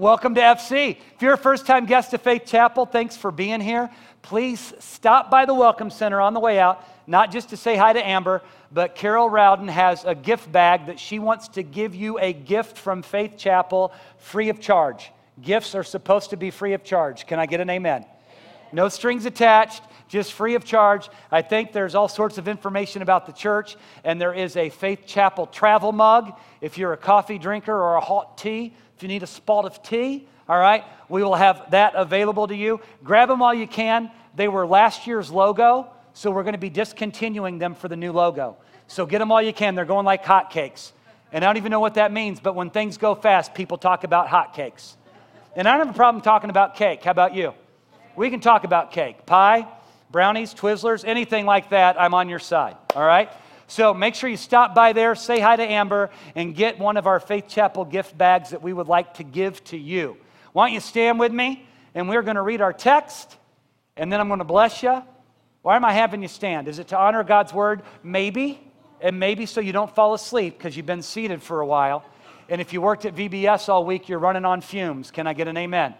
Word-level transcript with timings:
welcome 0.00 0.34
to 0.34 0.40
FC. 0.40 0.96
If 1.14 1.20
you're 1.20 1.34
a 1.34 1.38
first 1.38 1.66
time 1.66 1.84
guest 1.84 2.14
of 2.14 2.22
Faith 2.22 2.46
Chapel, 2.46 2.86
thanks 2.86 3.18
for 3.18 3.30
being 3.30 3.60
here. 3.60 3.90
Please 4.22 4.72
stop 4.78 5.30
by 5.30 5.44
the 5.44 5.52
Welcome 5.52 5.90
Center 5.90 6.22
on 6.22 6.32
the 6.32 6.40
way 6.40 6.58
out, 6.58 6.82
not 7.06 7.30
just 7.30 7.50
to 7.50 7.56
say 7.58 7.76
hi 7.76 7.92
to 7.92 8.08
Amber, 8.08 8.40
but 8.72 8.94
Carol 8.94 9.28
Rowden 9.28 9.68
has 9.68 10.06
a 10.06 10.14
gift 10.14 10.50
bag 10.50 10.86
that 10.86 10.98
she 10.98 11.18
wants 11.18 11.48
to 11.48 11.62
give 11.62 11.94
you 11.94 12.18
a 12.18 12.32
gift 12.32 12.78
from 12.78 13.02
Faith 13.02 13.36
Chapel 13.36 13.92
free 14.16 14.48
of 14.48 14.58
charge. 14.58 15.12
Gifts 15.42 15.74
are 15.74 15.84
supposed 15.84 16.30
to 16.30 16.38
be 16.38 16.50
free 16.50 16.72
of 16.72 16.82
charge. 16.82 17.26
Can 17.26 17.38
I 17.38 17.44
get 17.44 17.60
an 17.60 17.68
amen? 17.68 18.06
No 18.72 18.88
strings 18.88 19.26
attached, 19.26 19.82
just 20.08 20.32
free 20.32 20.54
of 20.54 20.64
charge. 20.64 21.10
I 21.30 21.42
think 21.42 21.72
there's 21.72 21.94
all 21.94 22.08
sorts 22.08 22.38
of 22.38 22.48
information 22.48 23.02
about 23.02 23.26
the 23.26 23.32
church, 23.32 23.76
and 24.02 24.18
there 24.18 24.32
is 24.32 24.56
a 24.56 24.70
Faith 24.70 25.04
Chapel 25.04 25.46
travel 25.46 25.92
mug. 25.92 26.32
If 26.62 26.78
you're 26.78 26.94
a 26.94 26.96
coffee 26.96 27.38
drinker 27.38 27.74
or 27.74 27.96
a 27.96 28.00
hot 28.00 28.38
tea, 28.38 28.74
if 29.00 29.04
you 29.04 29.08
need 29.08 29.22
a 29.22 29.26
spot 29.26 29.64
of 29.64 29.82
tea, 29.82 30.28
all 30.46 30.58
right, 30.58 30.84
we 31.08 31.22
will 31.22 31.34
have 31.34 31.70
that 31.70 31.94
available 31.94 32.46
to 32.46 32.54
you. 32.54 32.82
Grab 33.02 33.30
them 33.30 33.38
while 33.38 33.54
you 33.54 33.66
can. 33.66 34.10
They 34.34 34.46
were 34.46 34.66
last 34.66 35.06
year's 35.06 35.30
logo, 35.30 35.88
so 36.12 36.30
we're 36.30 36.42
going 36.42 36.52
to 36.52 36.58
be 36.58 36.68
discontinuing 36.68 37.56
them 37.56 37.74
for 37.74 37.88
the 37.88 37.96
new 37.96 38.12
logo. 38.12 38.58
So 38.88 39.06
get 39.06 39.20
them 39.20 39.30
while 39.30 39.40
you 39.40 39.54
can. 39.54 39.74
They're 39.74 39.86
going 39.86 40.04
like 40.04 40.22
hotcakes. 40.22 40.92
And 41.32 41.42
I 41.42 41.46
don't 41.46 41.56
even 41.56 41.70
know 41.70 41.80
what 41.80 41.94
that 41.94 42.12
means, 42.12 42.40
but 42.40 42.54
when 42.54 42.68
things 42.68 42.98
go 42.98 43.14
fast, 43.14 43.54
people 43.54 43.78
talk 43.78 44.04
about 44.04 44.28
hotcakes. 44.28 44.96
And 45.56 45.66
I 45.66 45.78
don't 45.78 45.86
have 45.86 45.96
a 45.96 45.96
problem 45.96 46.20
talking 46.20 46.50
about 46.50 46.74
cake. 46.74 47.02
How 47.02 47.12
about 47.12 47.34
you? 47.34 47.54
We 48.16 48.28
can 48.28 48.40
talk 48.40 48.64
about 48.64 48.92
cake. 48.92 49.24
Pie, 49.24 49.66
brownies, 50.10 50.52
Twizzlers, 50.52 51.06
anything 51.06 51.46
like 51.46 51.70
that, 51.70 51.98
I'm 51.98 52.12
on 52.12 52.28
your 52.28 52.38
side. 52.38 52.76
All 52.94 53.06
right? 53.06 53.30
So 53.70 53.94
make 53.94 54.16
sure 54.16 54.28
you 54.28 54.36
stop 54.36 54.74
by 54.74 54.92
there, 54.92 55.14
say 55.14 55.38
hi 55.38 55.54
to 55.54 55.62
Amber, 55.62 56.10
and 56.34 56.56
get 56.56 56.80
one 56.80 56.96
of 56.96 57.06
our 57.06 57.20
Faith 57.20 57.46
Chapel 57.46 57.84
gift 57.84 58.18
bags 58.18 58.50
that 58.50 58.62
we 58.62 58.72
would 58.72 58.88
like 58.88 59.14
to 59.14 59.22
give 59.22 59.62
to 59.64 59.78
you. 59.78 60.16
Why 60.52 60.66
don't 60.66 60.74
you 60.74 60.80
stand 60.80 61.20
with 61.20 61.30
me? 61.30 61.64
And 61.94 62.08
we're 62.08 62.22
going 62.22 62.34
to 62.34 62.42
read 62.42 62.60
our 62.60 62.72
text, 62.72 63.36
and 63.96 64.12
then 64.12 64.20
I'm 64.20 64.26
going 64.26 64.38
to 64.38 64.44
bless 64.44 64.82
you. 64.82 65.00
Why 65.62 65.76
am 65.76 65.84
I 65.84 65.92
having 65.92 66.20
you 66.20 66.26
stand? 66.26 66.66
Is 66.66 66.80
it 66.80 66.88
to 66.88 66.98
honor 66.98 67.22
God's 67.22 67.54
word? 67.54 67.82
Maybe. 68.02 68.60
And 69.00 69.20
maybe 69.20 69.46
so 69.46 69.60
you 69.60 69.72
don't 69.72 69.94
fall 69.94 70.14
asleep 70.14 70.58
because 70.58 70.76
you've 70.76 70.84
been 70.84 71.02
seated 71.02 71.40
for 71.40 71.60
a 71.60 71.66
while. 71.66 72.04
And 72.48 72.60
if 72.60 72.72
you 72.72 72.80
worked 72.80 73.04
at 73.04 73.14
VBS 73.14 73.68
all 73.68 73.84
week, 73.84 74.08
you're 74.08 74.18
running 74.18 74.44
on 74.44 74.62
fumes. 74.62 75.12
Can 75.12 75.28
I 75.28 75.32
get 75.32 75.46
an 75.46 75.56
amen? 75.56 75.94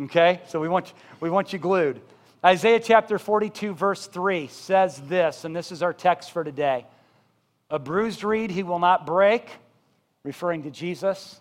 Okay? 0.00 0.40
So 0.46 0.60
we 0.60 0.68
want, 0.70 0.88
you, 0.88 0.94
we 1.20 1.28
want 1.28 1.52
you 1.52 1.58
glued. 1.58 2.00
Isaiah 2.44 2.80
chapter 2.80 3.18
42, 3.18 3.74
verse 3.74 4.06
3 4.06 4.46
says 4.48 4.98
this, 5.08 5.44
and 5.44 5.56
this 5.56 5.72
is 5.72 5.82
our 5.82 5.92
text 5.92 6.30
for 6.30 6.44
today 6.44 6.86
A 7.70 7.78
bruised 7.78 8.22
reed 8.24 8.50
he 8.50 8.62
will 8.62 8.78
not 8.78 9.06
break, 9.06 9.50
referring 10.22 10.62
to 10.64 10.70
Jesus, 10.70 11.40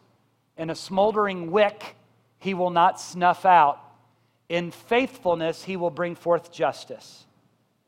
and 0.58 0.72
a 0.72 0.76
smoldering 0.76 1.52
wick 1.52 1.96
he 2.38 2.54
will 2.54 2.70
not 2.70 3.00
snuff 3.00 3.46
out. 3.46 3.82
In 4.48 4.72
faithfulness 4.72 5.64
he 5.64 5.76
will 5.76 5.90
bring 5.90 6.16
forth 6.16 6.52
justice. 6.52 7.26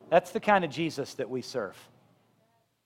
That's 0.09 0.31
the 0.31 0.39
kind 0.39 0.65
of 0.65 0.71
Jesus 0.71 1.13
that 1.15 1.29
we 1.29 1.41
serve. 1.41 1.77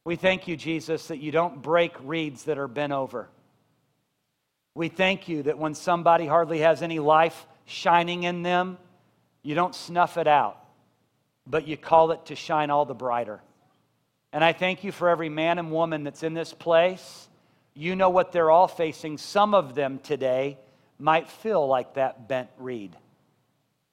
We 0.04 0.16
thank 0.16 0.48
you, 0.48 0.58
Jesus, 0.58 1.08
that 1.08 1.18
you 1.18 1.32
don't 1.32 1.62
break 1.62 1.94
reeds 2.04 2.46
that 2.46 2.58
are 2.58 2.68
bent 2.68 2.92
over. 2.92 3.30
We 4.74 4.90
thank 4.90 5.28
you 5.28 5.44
that 5.44 5.58
when 5.58 5.74
somebody 5.76 6.26
hardly 6.26 6.60
has 6.60 6.82
any 6.82 7.00
life 7.00 7.46
shining 7.66 8.24
in 8.24 8.42
them, 8.42 8.78
you 9.44 9.56
don't 9.56 9.76
snuff 9.76 10.18
it 10.18 10.28
out, 10.28 10.58
but 11.48 11.68
you 11.68 11.78
call 11.78 12.12
it 12.12 12.28
to 12.28 12.36
shine 12.36 12.70
all 12.70 12.86
the 12.86 12.94
brighter. 12.94 13.42
And 14.34 14.44
I 14.44 14.54
thank 14.54 14.84
you 14.84 14.92
for 14.92 15.10
every 15.10 15.30
man 15.30 15.60
and 15.60 15.72
woman 15.72 16.04
that's 16.04 16.24
in 16.24 16.34
this 16.34 16.54
place. 16.54 17.28
You 17.74 17.96
know 17.96 18.10
what 18.10 18.32
they're 18.32 18.52
all 18.52 18.68
facing. 18.68 19.18
Some 19.18 19.54
of 19.54 19.76
them 19.76 20.00
today 20.00 20.58
might 21.00 21.30
feel 21.30 21.68
like 21.68 21.96
that 21.96 22.28
bent 22.28 22.50
reed. 22.58 22.96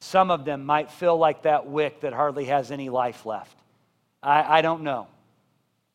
Some 0.01 0.31
of 0.31 0.45
them 0.45 0.65
might 0.65 0.91
feel 0.91 1.17
like 1.17 1.43
that 1.43 1.67
wick 1.67 2.01
that 2.01 2.13
hardly 2.13 2.45
has 2.47 2.71
any 2.71 2.89
life 2.89 3.27
left. 3.27 3.57
I, 4.23 4.59
I 4.59 4.63
don't 4.63 4.83
know. 4.83 5.09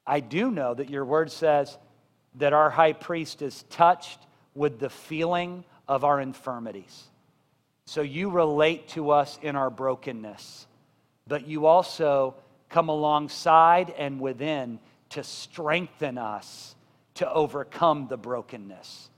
I 0.05 0.19
do 0.19 0.51
know 0.51 0.73
that 0.73 0.89
your 0.89 1.05
word 1.05 1.31
says 1.31 1.77
that 2.35 2.51
our 2.51 2.69
high 2.69 2.93
priest 2.93 3.41
is 3.41 3.63
touched 3.69 4.19
with 4.53 4.79
the 4.79 4.89
feeling 4.89 5.63
of 5.87 6.03
our 6.03 6.19
infirmities. 6.19 7.03
So 7.93 8.01
you 8.01 8.31
relate 8.31 8.87
to 8.87 9.11
us 9.11 9.37
in 9.43 9.55
our 9.55 9.69
brokenness, 9.69 10.65
but 11.27 11.47
you 11.47 11.67
also 11.67 12.33
come 12.67 12.89
alongside 12.89 13.91
and 13.91 14.19
within 14.19 14.79
to 15.09 15.23
strengthen 15.23 16.17
us 16.17 16.75
to 17.13 17.31
overcome 17.31 18.07
the 18.07 18.17
brokenness. 18.17 19.11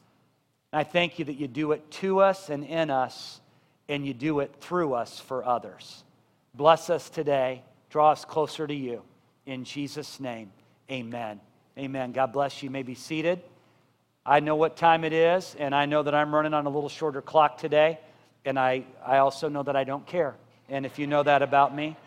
And 0.73 0.81
I 0.81 0.83
thank 0.83 1.19
you 1.19 1.23
that 1.23 1.35
you 1.35 1.47
do 1.47 1.71
it 1.71 1.89
to 2.01 2.19
us 2.19 2.49
and 2.49 2.65
in 2.65 2.89
us, 2.89 3.39
and 3.87 4.05
you 4.05 4.13
do 4.13 4.41
it 4.41 4.53
through 4.59 4.93
us 4.93 5.21
for 5.21 5.45
others. 5.45 6.03
Bless 6.53 6.89
us 6.89 7.09
today. 7.09 7.61
Draw 7.89 8.11
us 8.11 8.25
closer 8.25 8.67
to 8.67 8.75
you. 8.75 9.03
In 9.45 9.63
Jesus' 9.63 10.19
name, 10.19 10.51
amen. 10.91 11.39
Amen. 11.77 12.11
God 12.11 12.33
bless 12.33 12.61
you. 12.61 12.67
you 12.67 12.71
may 12.71 12.83
be 12.83 12.95
seated. 12.95 13.39
I 14.25 14.41
know 14.41 14.57
what 14.57 14.75
time 14.75 15.05
it 15.05 15.13
is, 15.13 15.55
and 15.59 15.73
I 15.73 15.85
know 15.85 16.03
that 16.03 16.13
I'm 16.13 16.35
running 16.35 16.53
on 16.53 16.65
a 16.65 16.69
little 16.69 16.89
shorter 16.89 17.21
clock 17.21 17.57
today 17.57 17.99
and 18.45 18.59
I, 18.59 18.83
I 19.05 19.17
also 19.17 19.49
know 19.49 19.63
that 19.63 19.75
I 19.75 19.83
don't 19.83 20.05
care. 20.05 20.35
And 20.69 20.85
if 20.85 20.99
you 20.99 21.07
know 21.07 21.23
that 21.23 21.41
about 21.41 21.75
me, 21.75 21.97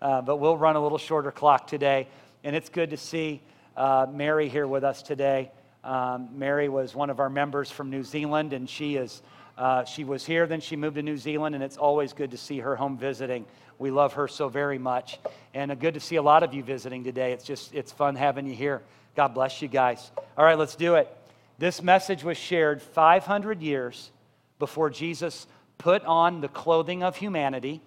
uh, 0.00 0.22
but 0.22 0.36
we'll 0.36 0.56
run 0.56 0.76
a 0.76 0.82
little 0.82 0.98
shorter 0.98 1.32
clock 1.32 1.66
today. 1.66 2.08
And 2.44 2.54
it's 2.54 2.68
good 2.68 2.90
to 2.90 2.96
see 2.96 3.42
uh, 3.76 4.06
Mary 4.10 4.48
here 4.48 4.66
with 4.66 4.84
us 4.84 5.02
today. 5.02 5.50
Um, 5.84 6.30
Mary 6.38 6.68
was 6.68 6.94
one 6.94 7.10
of 7.10 7.20
our 7.20 7.30
members 7.30 7.70
from 7.70 7.90
New 7.90 8.04
Zealand, 8.04 8.52
and 8.52 8.68
she 8.68 8.96
is. 8.96 9.22
Uh, 9.56 9.84
she 9.84 10.04
was 10.04 10.24
here, 10.24 10.46
then 10.46 10.60
she 10.60 10.76
moved 10.76 10.94
to 10.94 11.02
New 11.02 11.16
Zealand, 11.16 11.56
and 11.56 11.64
it's 11.64 11.76
always 11.76 12.12
good 12.12 12.30
to 12.30 12.36
see 12.36 12.60
her 12.60 12.76
home 12.76 12.96
visiting. 12.96 13.44
We 13.80 13.90
love 13.90 14.12
her 14.12 14.28
so 14.28 14.48
very 14.48 14.78
much, 14.78 15.18
and 15.52 15.72
uh, 15.72 15.74
good 15.74 15.94
to 15.94 16.00
see 16.00 16.14
a 16.14 16.22
lot 16.22 16.44
of 16.44 16.54
you 16.54 16.62
visiting 16.62 17.02
today. 17.02 17.32
It's 17.32 17.44
just 17.44 17.74
it's 17.74 17.90
fun 17.90 18.14
having 18.14 18.46
you 18.46 18.54
here. 18.54 18.82
God 19.16 19.34
bless 19.34 19.60
you 19.60 19.66
guys. 19.66 20.12
All 20.36 20.44
right, 20.44 20.56
let's 20.56 20.76
do 20.76 20.94
it. 20.94 21.12
This 21.58 21.82
message 21.82 22.22
was 22.22 22.36
shared 22.36 22.80
500 22.80 23.60
years 23.60 24.12
before 24.60 24.90
Jesus 24.90 25.48
put 25.78 26.04
on 26.04 26.40
the 26.40 26.48
clothing 26.48 27.02
of 27.02 27.16
humanity 27.16 27.80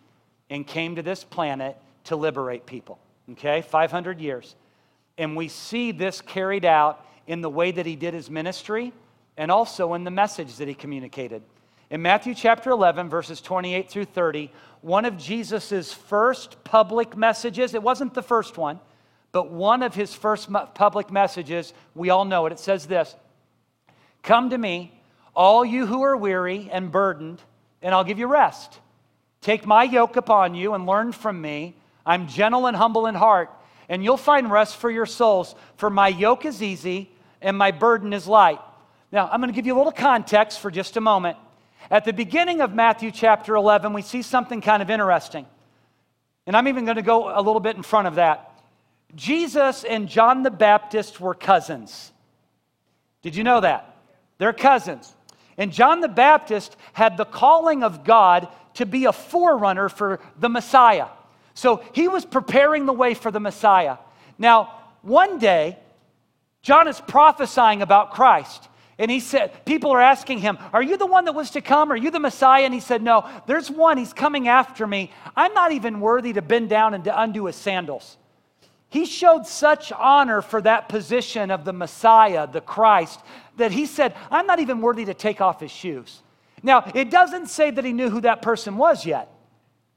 and 0.49 0.65
came 0.65 0.95
to 0.95 1.01
this 1.01 1.23
planet 1.23 1.77
to 2.05 2.15
liberate 2.15 2.65
people. 2.65 2.99
Okay, 3.31 3.61
500 3.61 4.19
years. 4.19 4.55
And 5.17 5.35
we 5.35 5.47
see 5.47 5.91
this 5.91 6.21
carried 6.21 6.65
out 6.65 7.05
in 7.27 7.41
the 7.41 7.49
way 7.49 7.71
that 7.71 7.85
he 7.85 7.95
did 7.95 8.13
his 8.13 8.29
ministry 8.29 8.93
and 9.37 9.51
also 9.51 9.93
in 9.93 10.03
the 10.03 10.11
message 10.11 10.57
that 10.57 10.67
he 10.67 10.73
communicated. 10.73 11.43
In 11.89 12.01
Matthew 12.01 12.33
chapter 12.33 12.71
11, 12.71 13.09
verses 13.09 13.41
28 13.41 13.89
through 13.89 14.05
30, 14.05 14.51
one 14.81 15.05
of 15.05 15.17
Jesus' 15.17 15.93
first 15.93 16.63
public 16.63 17.15
messages, 17.15 17.73
it 17.73 17.83
wasn't 17.83 18.13
the 18.13 18.23
first 18.23 18.57
one, 18.57 18.79
but 19.31 19.51
one 19.51 19.83
of 19.83 19.93
his 19.93 20.13
first 20.13 20.49
public 20.73 21.11
messages, 21.11 21.73
we 21.95 22.09
all 22.09 22.25
know 22.25 22.45
it. 22.45 22.53
It 22.53 22.59
says 22.59 22.87
this 22.87 23.15
Come 24.23 24.49
to 24.49 24.57
me, 24.57 25.01
all 25.35 25.63
you 25.63 25.85
who 25.85 26.01
are 26.01 26.17
weary 26.17 26.69
and 26.71 26.91
burdened 26.91 27.41
and 27.81 27.93
I'll 27.93 28.03
give 28.03 28.19
you 28.19 28.27
rest. 28.27 28.79
Take 29.41 29.65
my 29.65 29.83
yoke 29.83 30.15
upon 30.15 30.55
you 30.55 30.73
and 30.73 30.85
learn 30.85 31.11
from 31.11 31.41
me. 31.41 31.75
I'm 32.05 32.27
gentle 32.27 32.67
and 32.67 32.77
humble 32.77 33.07
in 33.07 33.15
heart, 33.15 33.51
and 33.89 34.03
you'll 34.03 34.17
find 34.17 34.51
rest 34.51 34.77
for 34.77 34.89
your 34.89 35.05
souls. 35.05 35.55
For 35.77 35.89
my 35.89 36.07
yoke 36.07 36.45
is 36.45 36.61
easy 36.61 37.11
and 37.41 37.57
my 37.57 37.71
burden 37.71 38.13
is 38.13 38.27
light. 38.27 38.59
Now, 39.11 39.27
I'm 39.31 39.41
going 39.41 39.51
to 39.51 39.55
give 39.55 39.65
you 39.65 39.75
a 39.75 39.77
little 39.77 39.91
context 39.91 40.59
for 40.59 40.71
just 40.71 40.95
a 40.95 41.01
moment. 41.01 41.37
At 41.89 42.05
the 42.05 42.13
beginning 42.13 42.61
of 42.61 42.73
Matthew 42.73 43.11
chapter 43.11 43.55
11, 43.55 43.93
we 43.93 44.01
see 44.01 44.21
something 44.21 44.61
kind 44.61 44.81
of 44.81 44.89
interesting. 44.89 45.45
And 46.45 46.55
I'm 46.55 46.67
even 46.67 46.85
going 46.85 46.97
to 46.97 47.03
go 47.03 47.37
a 47.37 47.41
little 47.41 47.59
bit 47.59 47.75
in 47.75 47.83
front 47.83 48.07
of 48.07 48.15
that. 48.15 48.47
Jesus 49.15 49.83
and 49.83 50.07
John 50.07 50.43
the 50.43 50.51
Baptist 50.51 51.19
were 51.19 51.33
cousins. 51.33 52.11
Did 53.21 53.35
you 53.35 53.43
know 53.43 53.59
that? 53.59 53.97
They're 54.37 54.53
cousins. 54.53 55.13
And 55.61 55.71
John 55.71 56.01
the 56.01 56.07
Baptist 56.07 56.75
had 56.93 57.17
the 57.17 57.25
calling 57.25 57.83
of 57.83 58.03
God 58.03 58.47
to 58.73 58.85
be 58.87 59.05
a 59.05 59.13
forerunner 59.13 59.89
for 59.89 60.19
the 60.39 60.49
Messiah. 60.49 61.05
So 61.53 61.83
he 61.93 62.07
was 62.07 62.25
preparing 62.25 62.87
the 62.87 62.93
way 62.93 63.13
for 63.13 63.29
the 63.29 63.39
Messiah. 63.39 63.97
Now, 64.39 64.73
one 65.03 65.37
day, 65.37 65.77
John 66.63 66.87
is 66.87 66.99
prophesying 66.99 67.83
about 67.83 68.11
Christ. 68.13 68.69
And 68.97 69.11
he 69.11 69.19
said, 69.19 69.63
people 69.63 69.91
are 69.91 70.01
asking 70.01 70.39
him, 70.39 70.57
Are 70.73 70.81
you 70.81 70.97
the 70.97 71.05
one 71.05 71.25
that 71.25 71.35
was 71.35 71.51
to 71.51 71.61
come? 71.61 71.91
Are 71.91 71.95
you 71.95 72.09
the 72.09 72.19
Messiah? 72.19 72.65
And 72.65 72.73
he 72.73 72.79
said, 72.79 73.03
No, 73.03 73.29
there's 73.45 73.69
one. 73.69 73.99
He's 73.99 74.13
coming 74.13 74.47
after 74.47 74.87
me. 74.87 75.11
I'm 75.35 75.53
not 75.53 75.73
even 75.73 75.99
worthy 75.99 76.33
to 76.33 76.41
bend 76.41 76.69
down 76.69 76.95
and 76.95 77.03
to 77.03 77.21
undo 77.21 77.45
his 77.45 77.55
sandals. 77.55 78.17
He 78.91 79.05
showed 79.05 79.47
such 79.47 79.93
honor 79.93 80.41
for 80.41 80.61
that 80.63 80.89
position 80.89 81.49
of 81.49 81.63
the 81.63 81.71
Messiah, 81.71 82.45
the 82.45 82.59
Christ, 82.59 83.21
that 83.55 83.71
he 83.71 83.85
said, 83.85 84.13
I'm 84.29 84.45
not 84.45 84.59
even 84.59 84.81
worthy 84.81 85.05
to 85.05 85.13
take 85.13 85.39
off 85.39 85.61
his 85.61 85.71
shoes. 85.71 86.21
Now, 86.61 86.91
it 86.93 87.09
doesn't 87.09 87.47
say 87.47 87.71
that 87.71 87.85
he 87.85 87.93
knew 87.93 88.09
who 88.09 88.19
that 88.21 88.41
person 88.41 88.75
was 88.75 89.05
yet. 89.05 89.29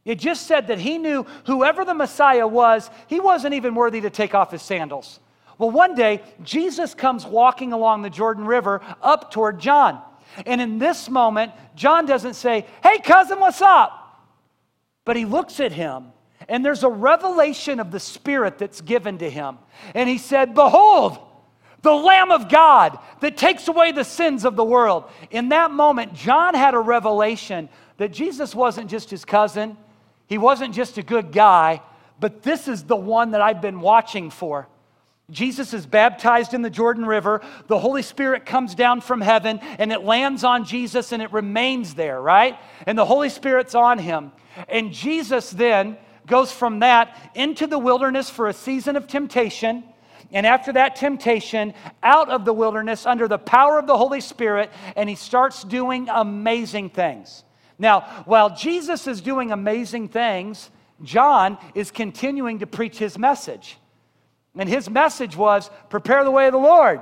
It 0.05 0.21
just 0.21 0.47
said 0.47 0.69
that 0.69 0.79
he 0.79 0.99
knew 0.99 1.27
whoever 1.47 1.85
the 1.85 1.93
Messiah 1.93 2.47
was, 2.47 2.89
he 3.09 3.19
wasn't 3.19 3.55
even 3.55 3.75
worthy 3.75 4.01
to 4.03 4.11
take 4.11 4.33
off 4.33 4.53
his 4.53 4.63
sandals. 4.63 5.19
Well, 5.59 5.73
one 5.73 5.97
day, 5.97 6.23
Jesus 6.45 6.95
comes 6.95 7.27
walking 7.27 7.73
along 7.73 8.03
the 8.03 8.11
Jordan 8.11 8.45
River 8.45 8.81
up 9.03 9.33
toward 9.33 9.59
John. 9.59 10.01
And 10.47 10.61
in 10.61 10.79
this 10.79 11.11
moment, 11.11 11.51
John 11.75 12.07
doesn't 12.07 12.35
say, 12.35 12.65
Hey, 12.81 12.99
cousin, 12.99 13.41
what's 13.41 13.61
up? 13.61 14.23
But 15.05 15.17
he 15.17 15.25
looks 15.25 15.59
at 15.59 15.73
him, 15.73 16.13
and 16.49 16.65
there's 16.65 16.83
a 16.83 16.89
revelation 16.89 17.81
of 17.81 17.91
the 17.91 18.01
Spirit 18.01 18.59
that's 18.59 18.81
given 18.81 19.19
to 19.19 19.31
him. 19.31 19.59
And 19.95 20.09
he 20.09 20.19
said, 20.19 20.55
Behold, 20.55 21.19
the 21.83 21.93
Lamb 21.93 22.31
of 22.31 22.49
God 22.49 22.99
that 23.21 23.37
takes 23.37 23.69
away 23.69 23.93
the 23.93 24.05
sins 24.05 24.45
of 24.45 24.57
the 24.57 24.65
world. 24.65 25.05
In 25.31 25.51
that 25.51 25.71
moment, 25.71 26.15
John 26.15 26.55
had 26.55 26.75
a 26.75 26.79
revelation 26.79 27.69
that 27.99 28.13
Jesus 28.13 28.55
wasn't 28.55 28.91
just 28.91 29.11
his 29.11 29.25
cousin, 29.25 29.77
he 30.27 30.39
wasn't 30.39 30.75
just 30.75 30.99
a 30.99 31.03
good 31.03 31.31
guy, 31.31 31.83
but 32.19 32.43
this 32.43 32.69
is 32.69 32.85
the 32.85 32.97
one 32.97 33.33
that 33.33 33.43
I've 33.43 33.61
been 33.61 33.81
watching 33.81 34.31
for. 34.31 34.67
Jesus 35.31 35.73
is 35.73 35.87
baptized 35.87 36.53
in 36.53 36.63
the 36.63 36.71
Jordan 36.71 37.07
River. 37.07 37.41
The 37.67 37.79
Holy 37.79 38.03
Spirit 38.03 38.45
comes 38.45 38.75
down 38.75 39.01
from 39.01 39.21
heaven 39.23 39.59
and 39.79 39.91
it 39.91 40.03
lands 40.03 40.45
on 40.45 40.65
Jesus 40.65 41.13
and 41.13 41.23
it 41.23 41.33
remains 41.33 41.95
there, 41.95 42.21
right? 42.21 42.59
And 42.87 42.97
the 42.99 43.07
Holy 43.07 43.31
Spirit's 43.31 43.75
on 43.75 43.99
him. 43.99 44.33
And 44.69 44.93
Jesus 44.93 45.51
then 45.51 45.97
goes 46.27 46.51
from 46.53 46.81
that 46.81 47.31
into 47.35 47.67
the 47.67 47.79
wilderness 47.79 48.31
for 48.31 48.49
a 48.49 48.53
season 48.53 48.97
of 48.97 49.07
temptation. 49.07 49.85
And 50.33 50.47
after 50.47 50.73
that 50.73 50.97
temptation, 50.97 51.75
out 52.03 52.29
of 52.29 52.45
the 52.45 52.53
wilderness 52.53 53.07
under 53.07 53.29
the 53.29 53.39
power 53.39 53.79
of 53.79 53.87
the 53.87 53.97
Holy 53.97 54.21
Spirit, 54.21 54.71
and 54.97 55.09
he 55.09 55.15
starts 55.15 55.63
doing 55.63 56.09
amazing 56.09 56.91
things. 56.91 57.45
Now, 57.79 58.23
while 58.25 58.55
Jesus 58.55 59.07
is 59.07 59.21
doing 59.21 59.53
amazing 59.53 60.09
things, 60.09 60.71
John 61.03 61.59
is 61.75 61.91
continuing 61.91 62.61
to 62.61 62.67
preach 62.67 62.99
his 62.99 63.19
message. 63.19 63.77
And 64.57 64.69
his 64.69 64.89
message 64.89 65.37
was 65.37 65.71
prepare 65.91 66.25
the 66.25 66.31
way 66.31 66.47
of 66.47 66.53
the 66.53 66.59
Lord. 66.59 67.01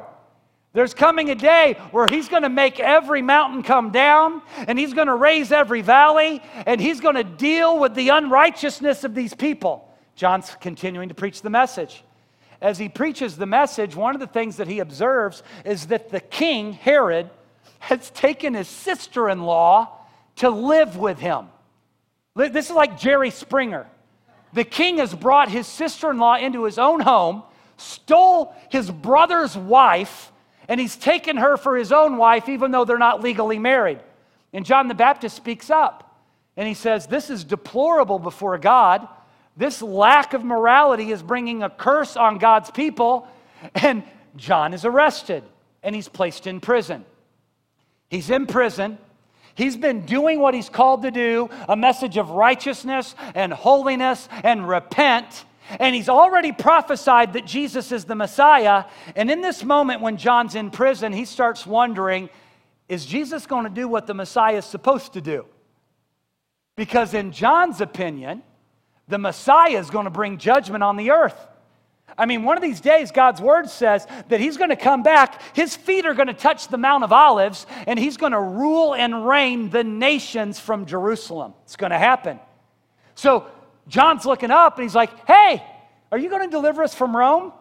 There's 0.74 0.94
coming 0.94 1.28
a 1.30 1.34
day 1.34 1.76
where 1.90 2.06
he's 2.06 2.28
going 2.28 2.44
to 2.44 2.48
make 2.48 2.80
every 2.80 3.20
mountain 3.20 3.62
come 3.62 3.90
down, 3.90 4.40
and 4.56 4.78
he's 4.78 4.94
going 4.94 5.08
to 5.08 5.14
raise 5.14 5.52
every 5.52 5.82
valley, 5.82 6.42
and 6.64 6.80
he's 6.80 7.00
going 7.00 7.16
to 7.16 7.24
deal 7.24 7.78
with 7.78 7.94
the 7.94 8.08
unrighteousness 8.08 9.04
of 9.04 9.14
these 9.14 9.34
people. 9.34 9.88
John's 10.16 10.56
continuing 10.60 11.10
to 11.10 11.14
preach 11.14 11.42
the 11.42 11.50
message. 11.50 12.02
As 12.62 12.78
he 12.78 12.88
preaches 12.88 13.36
the 13.36 13.44
message, 13.44 13.94
one 13.94 14.14
of 14.14 14.20
the 14.20 14.26
things 14.26 14.56
that 14.56 14.69
he 14.69 14.78
observes 14.78 15.42
is 15.64 15.88
that 15.88 16.10
the 16.10 16.20
king, 16.20 16.72
Herod, 16.72 17.28
has 17.80 18.08
taken 18.10 18.54
his 18.54 18.69
sister 18.69 19.28
in 19.28 19.42
law 19.42 19.98
to 20.36 20.48
live 20.48 20.96
with 20.96 21.19
him. 21.19 21.48
This 22.34 22.70
is 22.70 22.76
like 22.76 22.98
Jerry 22.98 23.30
Springer. 23.30 23.86
The 24.54 24.64
king 24.64 24.98
has 24.98 25.14
brought 25.14 25.50
his 25.50 25.66
sister 25.66 26.10
in 26.10 26.19
law 26.19 26.36
into 26.36 26.64
his 26.64 26.78
own 26.78 27.00
home, 27.00 27.42
stole 27.76 28.54
his 28.70 28.90
brother's 28.90 29.54
wife, 29.56 30.31
and 30.72 30.80
he's 30.80 30.96
taken 30.96 31.36
her 31.36 31.58
for 31.58 31.76
his 31.76 31.92
own 31.92 32.16
wife, 32.16 32.48
even 32.48 32.70
though 32.70 32.86
they're 32.86 32.96
not 32.96 33.22
legally 33.22 33.58
married. 33.58 34.00
And 34.54 34.64
John 34.64 34.88
the 34.88 34.94
Baptist 34.94 35.36
speaks 35.36 35.69
up 35.69 36.19
and 36.56 36.66
he 36.66 36.72
says, 36.72 37.06
This 37.06 37.28
is 37.28 37.44
deplorable 37.44 38.19
before 38.19 38.56
God. 38.56 39.06
This 39.54 39.82
lack 39.82 40.32
of 40.32 40.42
morality 40.42 41.10
is 41.10 41.22
bringing 41.22 41.62
a 41.62 41.69
curse 41.69 42.16
on 42.16 42.38
God's 42.38 42.70
people. 42.70 43.28
And 43.74 44.02
John 44.36 44.72
is 44.72 44.86
arrested 44.86 45.44
and 45.82 45.94
he's 45.94 46.08
placed 46.08 46.46
in 46.46 46.58
prison. 46.58 47.04
He's 48.08 48.30
in 48.30 48.46
prison. 48.46 48.96
He's 49.54 49.76
been 49.76 50.06
doing 50.06 50.40
what 50.40 50.54
he's 50.54 50.70
called 50.70 51.02
to 51.02 51.10
do 51.10 51.50
a 51.69 51.76
message 51.76 52.16
of 52.16 52.30
righteousness 52.30 53.14
and 53.34 53.52
holiness 53.52 54.26
and 54.42 54.66
repent. 54.66 55.44
And 55.80 55.94
he's 55.94 56.08
already 56.08 56.52
prophesied 56.52 57.32
that 57.34 57.46
Jesus 57.46 57.92
is 57.92 58.04
the 58.04 58.14
Messiah. 58.14 58.84
And 59.16 59.30
in 59.30 59.40
this 59.40 59.64
moment, 59.64 60.00
when 60.00 60.16
John's 60.16 60.54
in 60.54 60.70
prison, 60.70 61.12
he 61.12 61.24
starts 61.24 61.66
wondering 61.66 62.28
is 62.88 63.06
Jesus 63.06 63.46
going 63.46 63.64
to 63.64 63.70
do 63.70 63.88
what 63.88 64.06
the 64.06 64.12
Messiah 64.12 64.58
is 64.58 64.66
supposed 64.66 65.14
to 65.14 65.22
do? 65.22 65.46
Because, 66.76 67.14
in 67.14 67.32
John's 67.32 67.80
opinion, 67.80 68.42
the 69.08 69.19
Messiah 69.19 69.78
is 69.78 69.88
going 69.88 70.04
to 70.04 70.10
bring 70.10 70.36
judgment 70.36 70.82
on 70.82 70.96
the 70.96 71.10
earth. 71.10 71.48
I 72.19 72.26
mean, 72.26 72.42
one 72.42 72.56
of 72.56 72.62
these 72.62 72.80
days, 72.80 73.10
God's 73.10 73.40
word 73.40 73.70
says 73.70 74.06
that 74.28 74.40
he's 74.40 74.56
going 74.56 74.70
to 74.70 74.76
come 74.76 75.02
back. 75.02 75.40
His 75.56 75.74
feet 75.74 76.04
are 76.04 76.14
going 76.14 76.28
to 76.28 76.34
touch 76.34 76.69
the 76.69 76.76
Mount 76.76 77.04
of 77.04 77.12
Olives, 77.12 77.66
and 77.86 77.98
he's 77.98 78.16
going 78.16 78.32
to 78.32 78.40
rule 78.40 78.94
and 78.94 79.26
reign 79.26 79.70
the 79.70 79.84
nations 79.84 80.58
from 80.58 80.84
Jerusalem. 80.84 81.54
It's 81.64 81.76
going 81.76 81.92
to 81.92 81.98
happen. 81.98 82.38
So, 83.14 83.46
John's 83.88 84.25
looking 84.25 84.50
up 84.50 84.76
and 84.76 84.84
he's 84.84 84.94
like, 84.94 85.11
Hey, 85.26 85.62
are 86.11 86.19
you 86.19 86.29
going 86.29 86.43
to 86.43 86.50
deliver 86.50 86.82
us 86.82 86.94
from 86.94 87.17
Rome? 87.17 87.52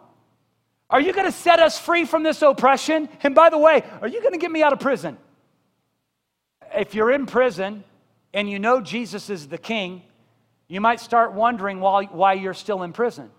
Are 0.89 1.00
you 1.00 1.13
going 1.13 1.25
to 1.25 1.31
set 1.31 1.59
us 1.59 1.79
free 1.79 2.03
from 2.03 2.23
this 2.23 2.41
oppression? 2.41 3.07
And 3.23 3.33
by 3.33 3.50
the 3.50 3.57
way, 3.57 3.83
are 4.01 4.07
you 4.07 4.19
going 4.21 4.33
to 4.33 4.38
get 4.38 4.51
me 4.51 4.62
out 4.62 4.73
of 4.73 4.79
prison? 4.79 5.18
If 6.75 6.94
you're 6.94 7.12
in 7.12 7.25
prison 7.25 7.83
and 8.33 8.50
you 8.50 8.59
know 8.59 8.81
Jesus 8.81 9.29
is 9.29 9.47
the 9.47 9.57
king, 9.57 10.03
you 10.68 10.81
might 10.81 11.00
start 11.00 11.33
wondering 11.33 11.79
why, 11.79 12.06
why 12.06 12.33
you're 12.33 12.53
still 12.53 12.83
in 12.83 12.91
prison. 12.91 13.29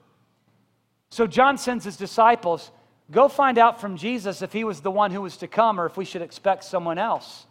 So 1.10 1.26
John 1.26 1.58
sends 1.58 1.84
his 1.84 1.96
disciples, 1.96 2.70
Go 3.10 3.28
find 3.28 3.58
out 3.58 3.80
from 3.80 3.98
Jesus 3.98 4.40
if 4.40 4.54
he 4.54 4.64
was 4.64 4.80
the 4.80 4.90
one 4.90 5.10
who 5.10 5.20
was 5.20 5.36
to 5.38 5.46
come 5.46 5.78
or 5.78 5.84
if 5.84 5.98
we 5.98 6.06
should 6.06 6.22
expect 6.22 6.64
someone 6.64 6.98
else. 6.98 7.46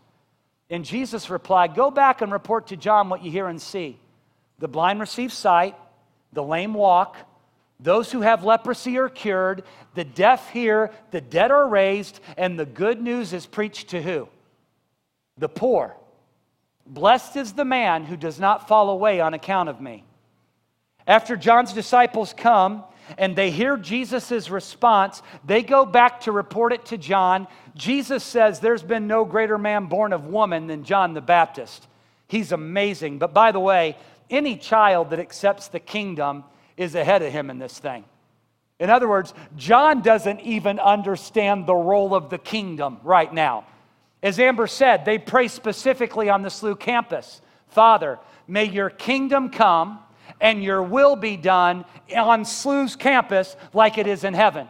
And 0.72 0.84
Jesus 0.84 1.30
replied, 1.30 1.76
Go 1.76 1.92
back 1.92 2.22
and 2.22 2.32
report 2.32 2.68
to 2.68 2.78
John 2.78 3.10
what 3.10 3.24
you 3.24 3.30
hear 3.30 3.48
and 3.48 3.62
see. 3.62 4.00
The 4.62 4.68
blind 4.68 5.00
receive 5.00 5.34
sight, 5.34 5.76
the 6.32 6.44
lame 6.44 6.76
walk, 6.76 7.18
those 7.80 8.12
who 8.12 8.22
have 8.22 8.44
leprosy 8.44 9.00
are 9.00 9.10
cured, 9.10 9.64
the 9.96 10.04
deaf 10.04 10.52
hear, 10.52 10.92
the 11.10 11.20
dead 11.20 11.50
are 11.50 11.68
raised, 11.68 12.20
and 12.38 12.58
the 12.58 12.66
good 12.66 13.02
news 13.02 13.34
is 13.34 13.48
preached 13.48 13.90
to 13.90 14.02
who? 14.02 14.30
The 15.40 15.50
poor. 15.50 15.98
Blessed 16.86 17.38
is 17.38 17.54
the 17.54 17.66
man 17.66 18.06
who 18.06 18.16
does 18.16 18.40
not 18.40 18.68
fall 18.68 18.92
away 18.92 19.20
on 19.20 19.34
account 19.34 19.68
of 19.68 19.82
me. 19.82 20.04
After 21.08 21.36
John's 21.36 21.74
disciples 21.74 22.32
come 22.38 22.84
and 23.18 23.36
they 23.36 23.50
hear 23.50 23.78
Jesus' 23.78 24.52
response, 24.52 25.24
they 25.44 25.64
go 25.64 25.88
back 25.88 26.22
to 26.22 26.32
report 26.32 26.72
it 26.72 26.86
to 26.86 27.00
John. 27.00 27.48
Jesus 27.74 28.24
says, 28.24 28.60
There's 28.60 28.84
been 28.84 29.08
no 29.08 29.26
greater 29.26 29.58
man 29.58 29.88
born 29.88 30.14
of 30.14 30.28
woman 30.28 30.68
than 30.68 30.84
John 30.84 31.16
the 31.16 31.22
Baptist. 31.22 31.88
He's 32.28 32.52
amazing. 32.52 33.18
But 33.18 33.34
by 33.34 33.52
the 33.52 33.60
way, 33.60 33.98
any 34.32 34.56
child 34.58 35.12
that 35.12 35.20
accepts 35.20 35.68
the 35.68 35.80
kingdom 35.80 36.44
is 36.78 36.96
ahead 36.96 37.22
of 37.22 37.32
him 37.32 37.50
in 37.50 37.60
this 37.60 37.78
thing. 37.78 38.04
In 38.80 38.90
other 38.90 39.08
words, 39.08 39.34
John 39.56 40.02
doesn't 40.02 40.42
even 40.42 40.80
understand 40.80 41.68
the 41.68 41.76
role 41.76 42.16
of 42.16 42.30
the 42.30 42.40
kingdom 42.40 42.98
right 43.04 43.32
now. 43.32 43.66
As 44.24 44.40
Amber 44.40 44.66
said, 44.66 45.06
they 45.06 45.20
pray 45.20 45.48
specifically 45.48 46.30
on 46.30 46.42
the 46.42 46.50
SLU 46.50 46.80
campus 46.80 47.42
Father, 47.68 48.20
may 48.48 48.66
your 48.66 48.90
kingdom 48.90 49.50
come 49.50 50.00
and 50.42 50.62
your 50.62 50.84
will 50.84 51.16
be 51.16 51.38
done 51.38 51.86
on 52.16 52.44
SLU's 52.44 52.96
campus 52.98 53.56
like 53.74 53.98
it 53.98 54.08
is 54.08 54.24
in 54.24 54.34
heaven. 54.34 54.68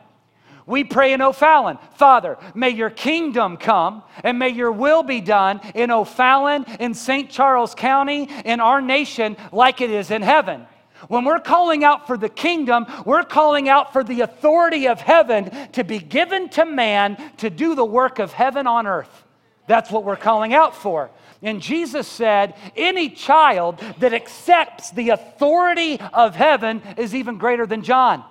We 0.65 0.83
pray 0.83 1.13
in 1.13 1.21
O'Fallon, 1.21 1.77
Father, 1.95 2.37
may 2.53 2.69
your 2.69 2.89
kingdom 2.89 3.57
come 3.57 4.03
and 4.23 4.37
may 4.37 4.49
your 4.49 4.71
will 4.71 5.03
be 5.03 5.21
done 5.21 5.59
in 5.73 5.91
O'Fallon, 5.91 6.65
in 6.79 6.93
St. 6.93 7.29
Charles 7.29 7.73
County, 7.73 8.29
in 8.45 8.59
our 8.59 8.81
nation, 8.81 9.37
like 9.51 9.81
it 9.81 9.89
is 9.89 10.11
in 10.11 10.21
heaven. 10.21 10.67
When 11.07 11.25
we're 11.25 11.39
calling 11.39 11.83
out 11.83 12.05
for 12.05 12.17
the 12.17 12.29
kingdom, 12.29 12.85
we're 13.05 13.23
calling 13.23 13.69
out 13.69 13.91
for 13.91 14.03
the 14.03 14.21
authority 14.21 14.87
of 14.87 15.01
heaven 15.01 15.49
to 15.71 15.83
be 15.83 15.99
given 15.99 16.49
to 16.49 16.65
man 16.65 17.17
to 17.37 17.49
do 17.49 17.73
the 17.73 17.85
work 17.85 18.19
of 18.19 18.31
heaven 18.31 18.67
on 18.67 18.85
earth. 18.85 19.25
That's 19.67 19.89
what 19.89 20.03
we're 20.03 20.15
calling 20.15 20.53
out 20.53 20.75
for. 20.75 21.09
And 21.41 21.61
Jesus 21.61 22.07
said, 22.07 22.55
Any 22.75 23.09
child 23.09 23.79
that 23.99 24.13
accepts 24.13 24.91
the 24.91 25.09
authority 25.09 25.99
of 26.13 26.35
heaven 26.35 26.81
is 26.97 27.15
even 27.15 27.37
greater 27.37 27.65
than 27.65 27.81
John. 27.81 28.23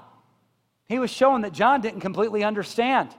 He 0.91 0.99
was 0.99 1.11
showing 1.13 1.43
that 1.43 1.53
John 1.53 1.81
didn't 1.81 2.01
completely 2.01 2.43
understand. 2.43 3.15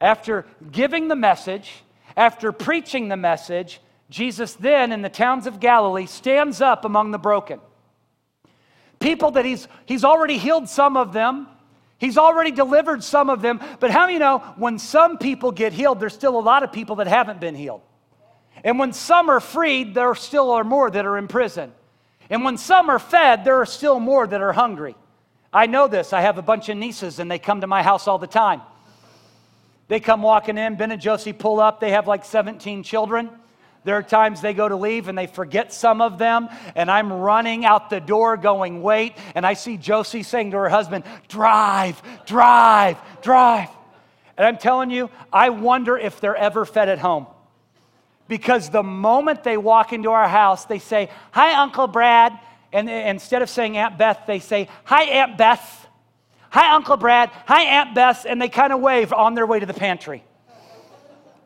After 0.00 0.46
giving 0.72 1.08
the 1.08 1.14
message, 1.14 1.84
after 2.16 2.52
preaching 2.52 3.08
the 3.08 3.18
message, 3.18 3.82
Jesus 4.08 4.54
then 4.54 4.90
in 4.90 5.02
the 5.02 5.10
towns 5.10 5.46
of 5.46 5.60
Galilee 5.60 6.06
stands 6.06 6.62
up 6.62 6.86
among 6.86 7.10
the 7.10 7.18
broken. 7.18 7.60
People 8.98 9.32
that 9.32 9.44
he's, 9.44 9.68
he's 9.84 10.04
already 10.04 10.38
healed 10.38 10.70
some 10.70 10.96
of 10.96 11.12
them, 11.12 11.48
he's 11.98 12.16
already 12.16 12.50
delivered 12.50 13.04
some 13.04 13.28
of 13.28 13.42
them. 13.42 13.60
But 13.78 13.90
how 13.90 14.06
do 14.06 14.14
you 14.14 14.18
know 14.18 14.38
when 14.56 14.78
some 14.78 15.18
people 15.18 15.52
get 15.52 15.74
healed, 15.74 16.00
there's 16.00 16.14
still 16.14 16.38
a 16.38 16.40
lot 16.40 16.62
of 16.62 16.72
people 16.72 16.96
that 16.96 17.08
haven't 17.08 17.40
been 17.40 17.54
healed? 17.54 17.82
And 18.64 18.78
when 18.78 18.94
some 18.94 19.28
are 19.28 19.40
freed, 19.40 19.94
there 19.94 20.14
still 20.14 20.50
are 20.52 20.64
more 20.64 20.90
that 20.90 21.04
are 21.04 21.18
in 21.18 21.28
prison. 21.28 21.74
And 22.30 22.42
when 22.42 22.56
some 22.56 22.88
are 22.88 22.98
fed, 22.98 23.44
there 23.44 23.60
are 23.60 23.66
still 23.66 24.00
more 24.00 24.26
that 24.26 24.40
are 24.40 24.54
hungry. 24.54 24.96
I 25.52 25.66
know 25.66 25.88
this. 25.88 26.12
I 26.12 26.20
have 26.20 26.38
a 26.38 26.42
bunch 26.42 26.68
of 26.68 26.76
nieces, 26.76 27.18
and 27.18 27.30
they 27.30 27.38
come 27.38 27.60
to 27.62 27.66
my 27.66 27.82
house 27.82 28.06
all 28.06 28.18
the 28.18 28.26
time. 28.26 28.62
They 29.88 29.98
come 29.98 30.22
walking 30.22 30.56
in. 30.56 30.76
Ben 30.76 30.92
and 30.92 31.00
Josie 31.00 31.32
pull 31.32 31.58
up. 31.58 31.80
They 31.80 31.90
have 31.90 32.06
like 32.06 32.24
17 32.24 32.84
children. 32.84 33.30
There 33.82 33.96
are 33.96 34.02
times 34.02 34.40
they 34.40 34.52
go 34.54 34.68
to 34.68 34.76
leave 34.76 35.08
and 35.08 35.16
they 35.16 35.26
forget 35.26 35.72
some 35.72 36.00
of 36.02 36.18
them, 36.18 36.48
and 36.76 36.90
I'm 36.90 37.12
running 37.12 37.64
out 37.64 37.88
the 37.90 37.98
door 37.98 38.36
going, 38.36 38.82
wait. 38.82 39.14
And 39.34 39.46
I 39.46 39.54
see 39.54 39.78
Josie 39.78 40.22
saying 40.22 40.50
to 40.50 40.58
her 40.58 40.68
husband, 40.68 41.04
drive, 41.28 42.00
drive, 42.26 42.98
drive. 43.22 43.70
And 44.36 44.46
I'm 44.46 44.58
telling 44.58 44.90
you, 44.90 45.10
I 45.32 45.48
wonder 45.48 45.96
if 45.98 46.20
they're 46.20 46.36
ever 46.36 46.64
fed 46.64 46.88
at 46.88 46.98
home. 46.98 47.26
because 48.28 48.70
the 48.70 48.82
moment 48.82 49.42
they 49.42 49.56
walk 49.56 49.92
into 49.92 50.10
our 50.10 50.28
house, 50.28 50.64
they 50.66 50.78
say, 50.78 51.10
Hi, 51.32 51.60
Uncle 51.60 51.88
Brad. 51.88 52.38
And 52.72 52.88
instead 52.88 53.42
of 53.42 53.50
saying 53.50 53.76
Aunt 53.76 53.98
Beth, 53.98 54.22
they 54.26 54.38
say, 54.38 54.68
Hi, 54.84 55.04
Aunt 55.04 55.36
Beth. 55.36 55.88
Hi, 56.50 56.74
Uncle 56.74 56.96
Brad. 56.96 57.30
Hi, 57.46 57.62
Aunt 57.62 57.94
Beth. 57.94 58.26
And 58.28 58.40
they 58.40 58.48
kind 58.48 58.72
of 58.72 58.80
wave 58.80 59.12
on 59.12 59.34
their 59.34 59.46
way 59.46 59.60
to 59.60 59.66
the 59.66 59.74
pantry. 59.74 60.24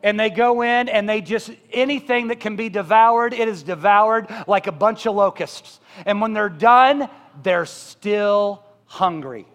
And 0.03 0.19
they 0.19 0.29
go 0.29 0.61
in 0.61 0.87
and 0.87 1.09
they 1.09 1.21
just, 1.21 1.49
anything 1.71 2.27
that 2.27 2.39
can 2.39 2.55
be 2.55 2.69
devoured, 2.69 3.33
it 3.33 3.47
is 3.47 3.63
devoured 3.63 4.27
like 4.45 4.67
a 4.67 4.71
bunch 4.71 5.07
of 5.07 5.15
locusts. 5.15 5.79
And 6.05 6.21
when 6.21 6.33
they're 6.33 6.47
done, 6.47 7.09
they're 7.41 7.65
still 7.65 8.63
hungry. 8.85 9.47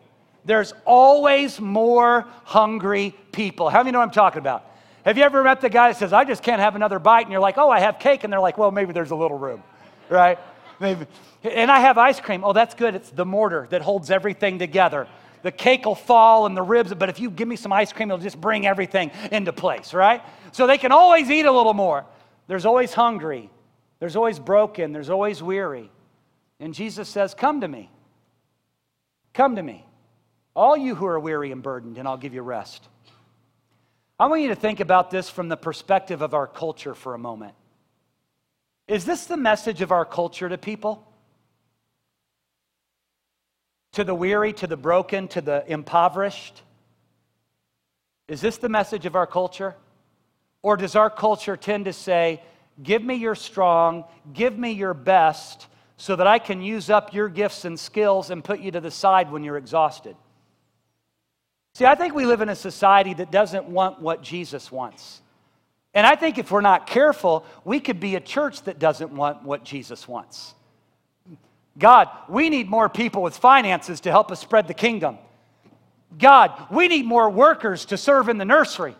There's 0.44 0.72
always 0.84 1.60
more 1.60 2.26
hungry 2.44 3.14
people. 3.30 3.68
How 3.68 3.78
many 3.78 3.92
know 3.92 3.98
what 3.98 4.06
I'm 4.06 4.10
talking 4.10 4.40
about? 4.40 4.64
Have 5.04 5.16
you 5.16 5.22
ever 5.22 5.44
met 5.44 5.60
the 5.60 5.68
guy 5.68 5.92
that 5.92 5.98
says, 5.98 6.12
I 6.12 6.24
just 6.24 6.42
can't 6.42 6.60
have 6.60 6.74
another 6.74 6.98
bite? 6.98 7.22
And 7.22 7.30
you're 7.30 7.40
like, 7.40 7.56
oh, 7.56 7.70
I 7.70 7.80
have 7.80 7.98
cake. 7.98 8.24
And 8.24 8.32
they're 8.32 8.40
like, 8.40 8.58
well, 8.58 8.70
maybe 8.70 8.92
there's 8.92 9.12
a 9.12 9.16
little 9.16 9.38
room, 9.38 9.62
right? 10.08 10.38
Maybe. 10.80 11.06
And 11.44 11.70
I 11.70 11.80
have 11.80 11.98
ice 11.98 12.18
cream. 12.20 12.42
Oh, 12.42 12.52
that's 12.52 12.74
good. 12.74 12.94
It's 12.94 13.10
the 13.10 13.26
mortar 13.26 13.66
that 13.70 13.82
holds 13.82 14.10
everything 14.10 14.58
together. 14.58 15.06
The 15.42 15.52
cake 15.52 15.86
will 15.86 15.94
fall 15.94 16.46
and 16.46 16.56
the 16.56 16.62
ribs, 16.62 16.92
but 16.94 17.08
if 17.08 17.20
you 17.20 17.30
give 17.30 17.48
me 17.48 17.56
some 17.56 17.72
ice 17.72 17.92
cream, 17.92 18.10
it'll 18.10 18.22
just 18.22 18.40
bring 18.40 18.66
everything 18.66 19.10
into 19.30 19.52
place, 19.52 19.94
right? 19.94 20.22
So 20.52 20.66
they 20.66 20.78
can 20.78 20.92
always 20.92 21.30
eat 21.30 21.46
a 21.46 21.52
little 21.52 21.74
more. 21.74 22.04
There's 22.46 22.66
always 22.66 22.92
hungry. 22.92 23.50
There's 24.00 24.16
always 24.16 24.38
broken. 24.38 24.92
There's 24.92 25.10
always 25.10 25.42
weary. 25.42 25.90
And 26.58 26.74
Jesus 26.74 27.08
says, 27.08 27.34
Come 27.34 27.60
to 27.60 27.68
me. 27.68 27.90
Come 29.32 29.56
to 29.56 29.62
me. 29.62 29.86
All 30.56 30.76
you 30.76 30.94
who 30.94 31.06
are 31.06 31.20
weary 31.20 31.52
and 31.52 31.62
burdened, 31.62 31.96
and 31.96 32.08
I'll 32.08 32.16
give 32.16 32.34
you 32.34 32.42
rest. 32.42 32.88
I 34.18 34.26
want 34.26 34.42
you 34.42 34.48
to 34.48 34.54
think 34.54 34.80
about 34.80 35.10
this 35.10 35.30
from 35.30 35.48
the 35.48 35.56
perspective 35.56 36.20
of 36.20 36.34
our 36.34 36.46
culture 36.46 36.94
for 36.94 37.14
a 37.14 37.18
moment. 37.18 37.54
Is 38.90 39.04
this 39.04 39.26
the 39.26 39.36
message 39.36 39.82
of 39.82 39.92
our 39.92 40.04
culture 40.04 40.48
to 40.48 40.58
people? 40.58 41.06
To 43.92 44.02
the 44.02 44.16
weary, 44.16 44.52
to 44.54 44.66
the 44.66 44.76
broken, 44.76 45.28
to 45.28 45.40
the 45.40 45.64
impoverished? 45.68 46.62
Is 48.26 48.40
this 48.40 48.56
the 48.56 48.68
message 48.68 49.06
of 49.06 49.14
our 49.14 49.28
culture? 49.28 49.76
Or 50.62 50.76
does 50.76 50.96
our 50.96 51.08
culture 51.08 51.56
tend 51.56 51.84
to 51.84 51.92
say, 51.92 52.42
Give 52.82 53.00
me 53.00 53.14
your 53.14 53.36
strong, 53.36 54.06
give 54.32 54.58
me 54.58 54.72
your 54.72 54.94
best, 54.94 55.68
so 55.96 56.16
that 56.16 56.26
I 56.26 56.40
can 56.40 56.60
use 56.60 56.90
up 56.90 57.14
your 57.14 57.28
gifts 57.28 57.64
and 57.64 57.78
skills 57.78 58.30
and 58.30 58.42
put 58.42 58.58
you 58.58 58.72
to 58.72 58.80
the 58.80 58.90
side 58.90 59.30
when 59.30 59.44
you're 59.44 59.56
exhausted? 59.56 60.16
See, 61.76 61.84
I 61.84 61.94
think 61.94 62.12
we 62.12 62.26
live 62.26 62.40
in 62.40 62.48
a 62.48 62.56
society 62.56 63.14
that 63.14 63.30
doesn't 63.30 63.66
want 63.66 64.00
what 64.00 64.20
Jesus 64.20 64.72
wants. 64.72 65.22
And 65.94 66.06
I 66.06 66.14
think 66.14 66.38
if 66.38 66.50
we're 66.50 66.60
not 66.60 66.86
careful, 66.86 67.44
we 67.64 67.80
could 67.80 67.98
be 67.98 68.14
a 68.16 68.20
church 68.20 68.62
that 68.62 68.78
doesn't 68.78 69.10
want 69.10 69.42
what 69.42 69.64
Jesus 69.64 70.06
wants. 70.06 70.54
God, 71.78 72.08
we 72.28 72.48
need 72.48 72.68
more 72.68 72.88
people 72.88 73.22
with 73.22 73.36
finances 73.36 74.00
to 74.02 74.10
help 74.10 74.30
us 74.30 74.40
spread 74.40 74.68
the 74.68 74.74
kingdom. 74.74 75.18
God, 76.18 76.52
we 76.70 76.88
need 76.88 77.06
more 77.06 77.30
workers 77.30 77.86
to 77.86 77.96
serve 77.96 78.28
in 78.28 78.38
the 78.38 78.44
nursery. 78.44 78.94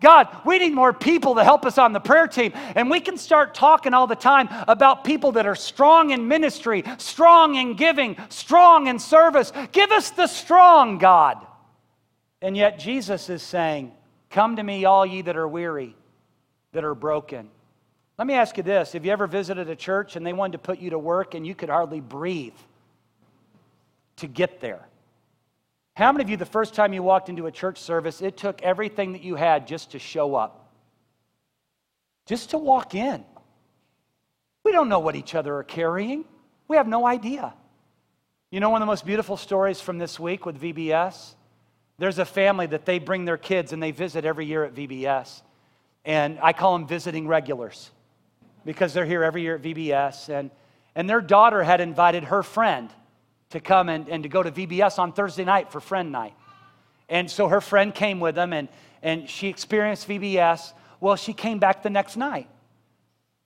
God, 0.00 0.28
we 0.44 0.58
need 0.58 0.74
more 0.74 0.92
people 0.92 1.36
to 1.36 1.44
help 1.44 1.64
us 1.64 1.78
on 1.78 1.92
the 1.92 2.00
prayer 2.00 2.26
team. 2.26 2.52
And 2.74 2.90
we 2.90 3.00
can 3.00 3.16
start 3.16 3.54
talking 3.54 3.94
all 3.94 4.06
the 4.06 4.16
time 4.16 4.48
about 4.68 5.04
people 5.04 5.32
that 5.32 5.46
are 5.46 5.54
strong 5.54 6.10
in 6.10 6.28
ministry, 6.28 6.84
strong 6.98 7.54
in 7.54 7.74
giving, 7.74 8.16
strong 8.28 8.86
in 8.88 8.98
service. 8.98 9.52
Give 9.72 9.90
us 9.92 10.10
the 10.10 10.26
strong, 10.26 10.98
God. 10.98 11.46
And 12.42 12.54
yet 12.56 12.78
Jesus 12.78 13.30
is 13.30 13.42
saying, 13.42 13.92
Come 14.28 14.56
to 14.56 14.62
me, 14.62 14.84
all 14.84 15.06
ye 15.06 15.22
that 15.22 15.36
are 15.36 15.48
weary, 15.48 15.96
that 16.74 16.84
are 16.84 16.94
broken. 16.94 17.48
Let 18.18 18.26
me 18.26 18.34
ask 18.34 18.56
you 18.56 18.62
this 18.62 18.92
Have 18.92 19.04
you 19.04 19.12
ever 19.12 19.26
visited 19.26 19.68
a 19.68 19.76
church 19.76 20.16
and 20.16 20.24
they 20.24 20.32
wanted 20.32 20.52
to 20.52 20.58
put 20.58 20.78
you 20.78 20.90
to 20.90 20.98
work 20.98 21.34
and 21.34 21.46
you 21.46 21.54
could 21.54 21.70
hardly 21.70 22.00
breathe 22.00 22.54
to 24.16 24.26
get 24.26 24.60
there? 24.60 24.86
How 25.96 26.10
many 26.12 26.24
of 26.24 26.30
you, 26.30 26.36
the 26.36 26.44
first 26.44 26.74
time 26.74 26.92
you 26.92 27.02
walked 27.02 27.28
into 27.28 27.46
a 27.46 27.52
church 27.52 27.78
service, 27.78 28.20
it 28.20 28.36
took 28.36 28.60
everything 28.62 29.12
that 29.12 29.22
you 29.22 29.36
had 29.36 29.66
just 29.66 29.92
to 29.92 29.98
show 29.98 30.34
up? 30.34 30.72
Just 32.26 32.50
to 32.50 32.58
walk 32.58 32.94
in. 32.94 33.24
We 34.64 34.72
don't 34.72 34.88
know 34.88 34.98
what 34.98 35.14
each 35.14 35.34
other 35.34 35.56
are 35.56 35.64
carrying, 35.64 36.24
we 36.66 36.76
have 36.76 36.88
no 36.88 37.06
idea. 37.06 37.54
You 38.50 38.60
know, 38.60 38.70
one 38.70 38.80
of 38.82 38.86
the 38.86 38.90
most 38.90 39.04
beautiful 39.04 39.36
stories 39.36 39.80
from 39.80 39.98
this 39.98 40.18
week 40.18 40.46
with 40.46 40.60
VBS? 40.60 41.34
There's 41.98 42.18
a 42.18 42.24
family 42.24 42.66
that 42.66 42.84
they 42.84 42.98
bring 42.98 43.24
their 43.24 43.36
kids 43.36 43.72
and 43.72 43.82
they 43.82 43.90
visit 43.90 44.24
every 44.24 44.46
year 44.46 44.64
at 44.64 44.74
VBS. 44.74 45.42
And 46.04 46.38
I 46.42 46.52
call 46.52 46.76
them 46.76 46.86
visiting 46.86 47.26
regulars 47.26 47.90
because 48.64 48.92
they're 48.92 49.06
here 49.06 49.22
every 49.22 49.42
year 49.42 49.56
at 49.56 49.62
VBS. 49.62 50.28
And, 50.28 50.50
and 50.94 51.08
their 51.08 51.20
daughter 51.20 51.62
had 51.62 51.80
invited 51.80 52.24
her 52.24 52.42
friend 52.42 52.90
to 53.50 53.60
come 53.60 53.88
and, 53.88 54.08
and 54.08 54.22
to 54.22 54.28
go 54.28 54.42
to 54.42 54.50
VBS 54.50 54.98
on 54.98 55.12
Thursday 55.12 55.44
night 55.44 55.70
for 55.70 55.80
friend 55.80 56.12
night. 56.12 56.34
And 57.08 57.30
so 57.30 57.48
her 57.48 57.60
friend 57.60 57.94
came 57.94 58.20
with 58.20 58.34
them 58.34 58.52
and, 58.52 58.68
and 59.02 59.28
she 59.28 59.48
experienced 59.48 60.08
VBS. 60.08 60.72
Well, 61.00 61.16
she 61.16 61.32
came 61.32 61.58
back 61.58 61.82
the 61.82 61.90
next 61.90 62.16
night. 62.16 62.48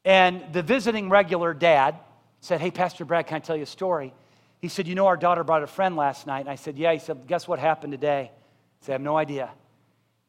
And 0.05 0.53
the 0.53 0.63
visiting 0.63 1.11
regular 1.11 1.53
dad 1.53 1.97
said, 2.41 2.61
Hey, 2.61 2.71
Pastor 2.71 3.05
Brad, 3.05 3.27
can 3.27 3.37
I 3.37 3.41
tell 3.41 3.57
you 3.57 3.65
a 3.65 3.67
story? 3.67 4.15
He 4.61 4.69
said, 4.69 4.87
You 4.87 4.95
know, 4.95 5.07
our 5.07 5.17
daughter 5.17 5.45
brought 5.45 5.63
a 5.63 5.67
friend 5.67 5.97
last 5.97 6.27
night. 6.27 6.41
And 6.41 6.49
I 6.49 6.55
said, 6.55 6.79
Yeah. 6.79 6.93
He 6.93 6.99
said, 6.99 7.27
Guess 7.27 7.49
what 7.49 7.59
happened 7.59 7.93
today? 7.93 8.31
I 8.31 8.85
said, 8.85 8.93
I 8.93 8.95
have 8.95 9.03
no 9.03 9.17
idea. 9.17 9.51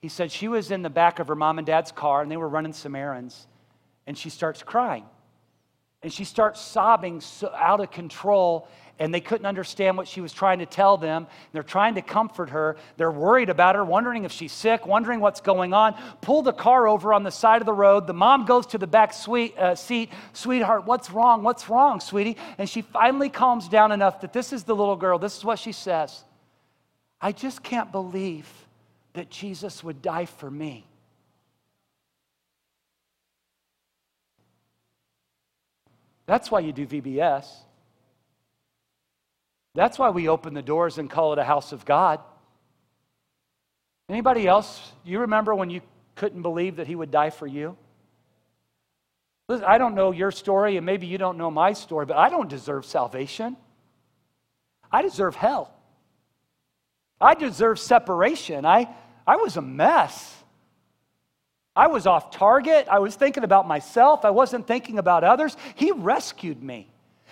He 0.01 0.07
said 0.07 0.31
she 0.31 0.47
was 0.47 0.71
in 0.71 0.81
the 0.81 0.89
back 0.89 1.19
of 1.19 1.27
her 1.27 1.35
mom 1.35 1.57
and 1.57 1.67
dad's 1.67 1.91
car 1.91 2.21
and 2.21 2.31
they 2.31 2.37
were 2.37 2.47
running 2.47 2.73
some 2.73 2.95
errands. 2.95 3.47
And 4.07 4.17
she 4.17 4.29
starts 4.29 4.63
crying. 4.63 5.05
And 6.01 6.11
she 6.11 6.23
starts 6.23 6.61
sobbing 6.61 7.19
so 7.19 7.51
out 7.53 7.81
of 7.81 7.91
control 7.91 8.67
and 8.99 9.13
they 9.13 9.21
couldn't 9.21 9.45
understand 9.45 9.95
what 9.95 10.07
she 10.07 10.19
was 10.19 10.33
trying 10.33 10.59
to 10.59 10.65
tell 10.65 10.97
them. 10.97 11.27
They're 11.53 11.63
trying 11.63 11.95
to 11.95 12.01
comfort 12.01 12.49
her. 12.49 12.75
They're 12.97 13.11
worried 13.11 13.49
about 13.49 13.75
her, 13.75 13.83
wondering 13.83 14.25
if 14.25 14.31
she's 14.31 14.51
sick, 14.51 14.85
wondering 14.85 15.21
what's 15.21 15.39
going 15.39 15.73
on. 15.73 15.95
Pull 16.21 16.41
the 16.41 16.51
car 16.53 16.85
over 16.87 17.13
on 17.13 17.23
the 17.23 17.31
side 17.31 17.61
of 17.61 17.65
the 17.65 17.73
road. 17.73 18.07
The 18.07 18.13
mom 18.13 18.45
goes 18.45 18.65
to 18.67 18.77
the 18.77 18.87
back 18.87 19.13
sweet, 19.13 19.57
uh, 19.57 19.75
seat. 19.75 20.11
Sweetheart, 20.33 20.85
what's 20.85 21.09
wrong? 21.11 21.43
What's 21.43 21.69
wrong, 21.69 22.01
sweetie? 22.01 22.35
And 22.57 22.69
she 22.69 22.81
finally 22.81 23.29
calms 23.29 23.69
down 23.69 23.93
enough 23.93 24.19
that 24.19 24.33
this 24.33 24.51
is 24.51 24.65
the 24.65 24.75
little 24.75 24.97
girl. 24.97 25.17
This 25.17 25.37
is 25.37 25.45
what 25.45 25.59
she 25.59 25.71
says 25.71 26.23
I 27.21 27.31
just 27.31 27.63
can't 27.63 27.91
believe 27.91 28.47
that 29.13 29.29
Jesus 29.29 29.83
would 29.83 30.01
die 30.01 30.25
for 30.25 30.49
me. 30.49 30.85
That's 36.25 36.51
why 36.51 36.59
you 36.59 36.71
do 36.71 36.85
VBS. 36.85 37.47
That's 39.73 39.97
why 39.97 40.09
we 40.09 40.27
open 40.27 40.53
the 40.53 40.61
doors 40.61 40.97
and 40.97 41.09
call 41.09 41.33
it 41.33 41.39
a 41.39 41.43
house 41.43 41.71
of 41.71 41.85
God. 41.85 42.19
Anybody 44.09 44.47
else, 44.47 44.91
you 45.03 45.19
remember 45.19 45.55
when 45.55 45.69
you 45.69 45.81
couldn't 46.15 46.41
believe 46.41 46.75
that 46.75 46.87
he 46.87 46.95
would 46.95 47.11
die 47.11 47.29
for 47.29 47.47
you? 47.47 47.77
Listen, 49.47 49.65
I 49.65 49.79
don't 49.79 49.95
know 49.95 50.11
your 50.11 50.29
story, 50.29 50.77
and 50.77 50.85
maybe 50.85 51.07
you 51.07 51.17
don't 51.17 51.37
know 51.37 51.49
my 51.49 51.73
story, 51.73 52.05
but 52.05 52.17
I 52.17 52.29
don't 52.29 52.49
deserve 52.49 52.85
salvation. 52.85 53.57
I 54.91 55.01
deserve 55.01 55.35
hell. 55.35 55.73
I 57.21 57.33
deserve 57.35 57.79
separation. 57.79 58.65
I, 58.65 58.87
I 59.27 59.35
was 59.37 59.57
a 59.57 59.61
mess. 59.61 60.35
I 61.75 61.87
was 61.87 62.07
off 62.07 62.31
target. 62.31 62.87
I 62.89 62.99
was 62.99 63.15
thinking 63.15 63.43
about 63.43 63.67
myself. 63.67 64.25
I 64.25 64.31
wasn't 64.31 64.67
thinking 64.67 64.99
about 64.99 65.23
others. 65.23 65.55
He 65.75 65.91
rescued 65.91 66.61
me. 66.61 66.89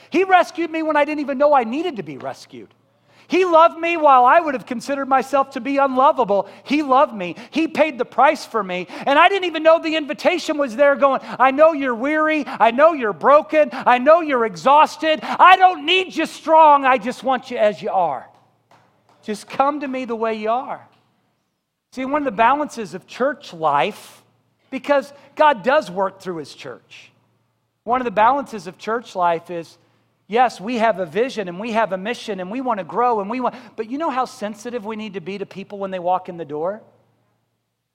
He 0.09 0.23
rescued 0.23 0.71
me 0.71 0.83
when 0.83 0.95
I 0.95 1.05
didn't 1.05 1.21
even 1.21 1.37
know 1.37 1.53
I 1.53 1.63
needed 1.63 1.97
to 1.97 2.03
be 2.03 2.17
rescued. 2.17 2.73
He 3.27 3.43
loved 3.43 3.77
me 3.77 3.97
while 3.97 4.23
I 4.23 4.39
would 4.39 4.53
have 4.53 4.65
considered 4.65 5.09
myself 5.09 5.51
to 5.51 5.59
be 5.59 5.77
unlovable. 5.77 6.47
He 6.63 6.81
loved 6.81 7.13
me. 7.13 7.35
He 7.51 7.67
paid 7.67 7.97
the 7.97 8.05
price 8.05 8.45
for 8.45 8.63
me. 8.63 8.87
And 8.89 9.19
I 9.19 9.27
didn't 9.27 9.45
even 9.45 9.63
know 9.63 9.79
the 9.79 9.97
invitation 9.97 10.57
was 10.57 10.77
there 10.77 10.95
going, 10.95 11.19
I 11.37 11.51
know 11.51 11.73
you're 11.73 11.95
weary. 11.95 12.45
I 12.47 12.71
know 12.71 12.93
you're 12.93 13.11
broken. 13.11 13.69
I 13.73 13.97
know 13.97 14.21
you're 14.21 14.45
exhausted. 14.45 15.19
I 15.23 15.57
don't 15.57 15.85
need 15.85 16.15
you 16.15 16.25
strong. 16.25 16.85
I 16.85 16.97
just 16.97 17.21
want 17.21 17.51
you 17.51 17.57
as 17.57 17.81
you 17.81 17.89
are. 17.91 18.29
Just 19.27 19.49
come 19.49 19.81
to 19.81 19.89
me 19.89 20.05
the 20.05 20.15
way 20.15 20.35
you 20.35 20.49
are. 20.49 20.87
See, 21.91 22.05
one 22.05 22.21
of 22.21 22.25
the 22.25 22.31
balances 22.31 22.93
of 22.93 23.07
church 23.07 23.51
life, 23.51 24.23
because 24.71 25.11
God 25.35 25.63
does 25.63 25.91
work 25.91 26.21
through 26.21 26.37
his 26.37 26.53
church, 26.53 27.11
one 27.83 27.99
of 27.99 28.05
the 28.05 28.11
balances 28.11 28.67
of 28.67 28.77
church 28.77 29.17
life 29.17 29.51
is 29.51 29.77
Yes, 30.29 30.61
we 30.61 30.77
have 30.77 30.99
a 30.99 31.05
vision 31.05 31.49
and 31.49 31.59
we 31.59 31.73
have 31.73 31.91
a 31.91 31.97
mission 31.97 32.39
and 32.39 32.49
we 32.49 32.61
want 32.61 32.79
to 32.79 32.83
grow 32.85 33.19
and 33.19 33.29
we 33.29 33.41
want, 33.41 33.55
but 33.75 33.89
you 33.89 33.97
know 33.97 34.09
how 34.09 34.23
sensitive 34.23 34.85
we 34.85 34.95
need 34.95 35.13
to 35.15 35.21
be 35.21 35.37
to 35.37 35.45
people 35.45 35.77
when 35.77 35.91
they 35.91 35.99
walk 35.99 36.29
in 36.29 36.37
the 36.37 36.45
door? 36.45 36.81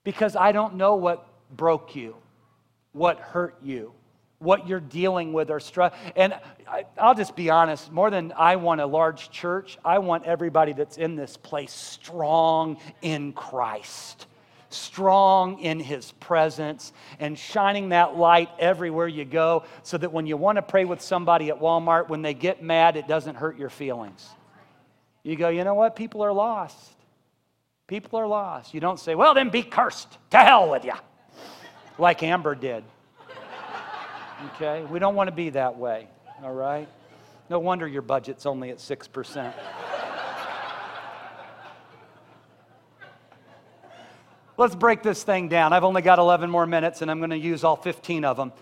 Because 0.03 0.35
I 0.35 0.51
don't 0.51 0.75
know 0.75 0.95
what 0.95 1.27
broke 1.55 1.95
you, 1.95 2.15
what 2.91 3.19
hurt 3.19 3.55
you, 3.63 3.93
what 4.43 4.67
you're 4.67 4.79
dealing 4.79 5.33
with 5.33 5.49
or 5.49 5.59
struggle. 5.59 5.97
And 6.15 6.33
I, 6.67 6.85
I'll 6.97 7.15
just 7.15 7.35
be 7.35 7.49
honest 7.49 7.91
more 7.91 8.09
than 8.09 8.33
I 8.37 8.57
want 8.57 8.81
a 8.81 8.85
large 8.85 9.31
church, 9.31 9.77
I 9.83 9.99
want 9.99 10.25
everybody 10.25 10.73
that's 10.73 10.97
in 10.97 11.15
this 11.15 11.37
place 11.37 11.71
strong 11.71 12.77
in 13.01 13.33
Christ 13.33 14.27
strong 14.73 15.59
in 15.59 15.79
His 15.79 16.11
presence 16.13 16.93
and 17.19 17.37
shining 17.37 17.89
that 17.89 18.17
light 18.17 18.49
everywhere 18.59 19.07
you 19.07 19.25
go 19.25 19.63
so 19.83 19.97
that 19.97 20.11
when 20.11 20.25
you 20.25 20.35
want 20.35 20.57
to 20.57 20.61
pray 20.61 20.85
with 20.85 21.01
somebody 21.01 21.49
at 21.49 21.59
Walmart, 21.59 22.09
when 22.09 22.21
they 22.21 22.33
get 22.33 22.63
mad, 22.63 22.97
it 22.97 23.07
doesn't 23.07 23.35
hurt 23.35 23.57
your 23.57 23.69
feelings. 23.69 24.27
You 25.23 25.35
go, 25.35 25.49
you 25.49 25.63
know 25.63 25.73
what? 25.73 25.95
People 25.95 26.23
are 26.23 26.33
lost. 26.33 26.95
People 27.87 28.19
are 28.19 28.27
lost. 28.27 28.73
You 28.73 28.79
don't 28.79 28.99
say, 28.99 29.15
well, 29.15 29.33
then 29.33 29.49
be 29.49 29.63
cursed. 29.63 30.17
To 30.31 30.37
hell 30.37 30.69
with 30.69 30.83
you. 30.83 30.93
Like 31.97 32.23
Amber 32.23 32.55
did. 32.55 32.83
Okay? 34.55 34.83
We 34.83 34.99
don't 34.99 35.15
want 35.15 35.27
to 35.27 35.35
be 35.35 35.49
that 35.51 35.77
way. 35.77 36.07
All 36.43 36.53
right? 36.53 36.87
No 37.49 37.59
wonder 37.59 37.87
your 37.87 38.01
budget's 38.01 38.45
only 38.45 38.69
at 38.69 38.77
6%. 38.77 39.53
Let's 44.55 44.75
break 44.75 45.01
this 45.01 45.23
thing 45.23 45.49
down. 45.49 45.73
I've 45.73 45.83
only 45.83 46.03
got 46.03 46.19
11 46.19 46.49
more 46.49 46.67
minutes 46.67 47.01
and 47.01 47.09
I'm 47.09 47.17
going 47.17 47.31
to 47.31 47.37
use 47.37 47.63
all 47.63 47.75
15 47.75 48.23
of 48.23 48.37
them. 48.37 48.53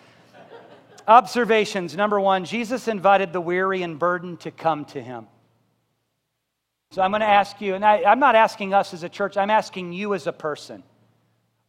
Observations. 1.07 1.95
Number 1.95 2.19
one, 2.19 2.45
Jesus 2.45 2.87
invited 2.87 3.33
the 3.33 3.41
weary 3.41 3.81
and 3.83 3.99
burdened 3.99 4.39
to 4.41 4.51
come 4.51 4.85
to 4.85 5.01
him. 5.01 5.27
So 6.91 7.01
I'm 7.01 7.11
going 7.11 7.21
to 7.21 7.27
ask 7.27 7.59
you, 7.61 7.75
and 7.75 7.85
I, 7.85 8.11
am 8.11 8.19
not 8.19 8.35
asking 8.35 8.73
us 8.73 8.93
as 8.93 9.03
a 9.03 9.09
church, 9.09 9.37
I'm 9.37 9.49
asking 9.49 9.93
you 9.93 10.13
as 10.13 10.27
a 10.27 10.33
person. 10.33 10.83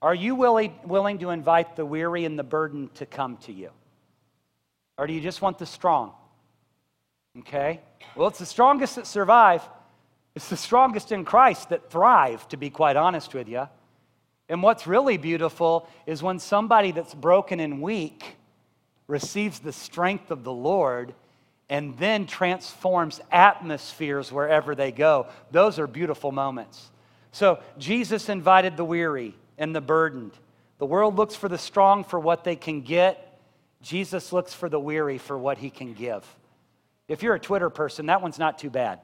Are 0.01 0.15
you 0.15 0.35
willing, 0.35 0.75
willing 0.85 1.19
to 1.21 1.31
invite 1.31 1.77
the 1.77 1.87
weary 1.87 2.25
and 2.25 2.37
the 2.39 2.43
burdened 2.43 2.95
to 2.97 3.07
come 3.07 3.37
to 3.39 3.53
you? 3.53 3.71
Or 4.99 5.07
do 5.07 5.13
you 5.13 5.21
just 5.21 5.43
want 5.43 5.59
the 5.59 5.67
strong? 5.67 6.13
Okay? 7.41 7.81
Well, 8.15 8.29
it's 8.29 8.39
the 8.39 8.47
strongest 8.47 8.97
that 8.97 9.07
survive. 9.07 9.63
It's 10.35 10.49
the 10.49 10.57
strongest 10.57 11.13
in 11.13 11.25
Christ 11.25 11.71
that 11.71 11.91
thrive, 11.91 12.47
to 12.49 12.57
be 12.57 12.71
quite 12.71 12.97
honest 12.97 13.35
with 13.35 13.49
you. 13.49 13.69
And 14.49 14.63
what's 14.63 14.87
really 14.87 15.17
beautiful 15.17 15.89
is 16.07 16.23
when 16.23 16.39
somebody 16.39 16.93
that's 16.93 17.15
broken 17.15 17.61
and 17.61 17.81
weak 17.81 18.37
receives 19.07 19.61
the 19.61 19.73
strength 19.73 20.31
of 20.31 20.45
the 20.45 20.53
Lord 20.53 21.15
and 21.69 21.97
then 21.97 22.27
transforms 22.27 23.21
atmospheres 23.31 24.31
wherever 24.31 24.75
they 24.75 24.93
go. 24.93 25.27
Those 25.51 25.79
are 25.79 25.87
beautiful 25.87 26.33
moments. 26.33 26.91
So, 27.31 27.61
Jesus 27.79 28.29
invited 28.29 28.77
the 28.77 28.85
weary 28.85 29.35
and 29.57 29.75
the 29.75 29.81
burdened. 29.81 30.33
The 30.79 30.87
world 30.87 31.17
looks 31.17 31.35
for 31.35 31.49
the 31.49 31.57
strong 31.57 32.05
for 32.05 32.21
what 32.21 32.45
they 32.45 32.57
can 32.57 32.83
get, 32.83 33.32
Jesus 33.83 34.33
looks 34.33 34.55
for 34.55 34.69
the 34.69 34.81
weary 34.81 35.19
for 35.19 35.37
what 35.37 35.59
he 35.59 35.69
can 35.69 35.93
give. 35.93 36.25
If 37.09 37.23
you're 37.23 37.35
a 37.35 37.41
Twitter 37.41 37.69
person, 37.69 38.07
that 38.07 38.23
one's 38.23 38.39
not 38.39 38.59
too 38.59 38.71
bad. 38.71 39.01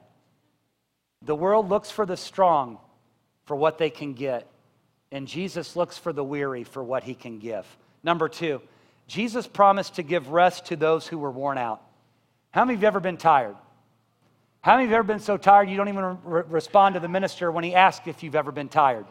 The 1.22 1.34
world 1.34 1.68
looks 1.68 1.90
for 1.90 2.06
the 2.06 2.16
strong 2.16 2.78
for 3.44 3.56
what 3.56 3.78
they 3.78 3.90
can 3.90 4.14
get, 4.14 4.46
and 5.10 5.26
Jesus 5.26 5.74
looks 5.74 5.98
for 5.98 6.12
the 6.12 6.22
weary 6.22 6.64
for 6.64 6.82
what 6.82 7.02
he 7.02 7.14
can 7.14 7.38
give. 7.38 7.66
Number 8.04 8.28
two, 8.28 8.62
Jesus 9.08 9.46
promised 9.46 9.96
to 9.96 10.02
give 10.02 10.28
rest 10.28 10.66
to 10.66 10.76
those 10.76 11.06
who 11.06 11.18
were 11.18 11.30
worn 11.30 11.58
out. 11.58 11.82
How 12.50 12.64
many 12.64 12.74
of 12.74 12.80
you 12.80 12.86
have 12.86 12.94
ever 12.94 13.00
been 13.00 13.16
tired? 13.16 13.56
How 14.60 14.74
many 14.74 14.84
of 14.84 14.90
you 14.90 14.96
have 14.96 15.04
ever 15.04 15.12
been 15.14 15.20
so 15.20 15.36
tired 15.36 15.68
you 15.68 15.76
don't 15.76 15.88
even 15.88 16.18
re- 16.24 16.42
respond 16.48 16.94
to 16.94 17.00
the 17.00 17.08
minister 17.08 17.50
when 17.50 17.64
he 17.64 17.74
asks 17.74 18.06
if 18.06 18.22
you've 18.22 18.34
ever 18.34 18.52
been 18.52 18.68
tired? 18.68 19.06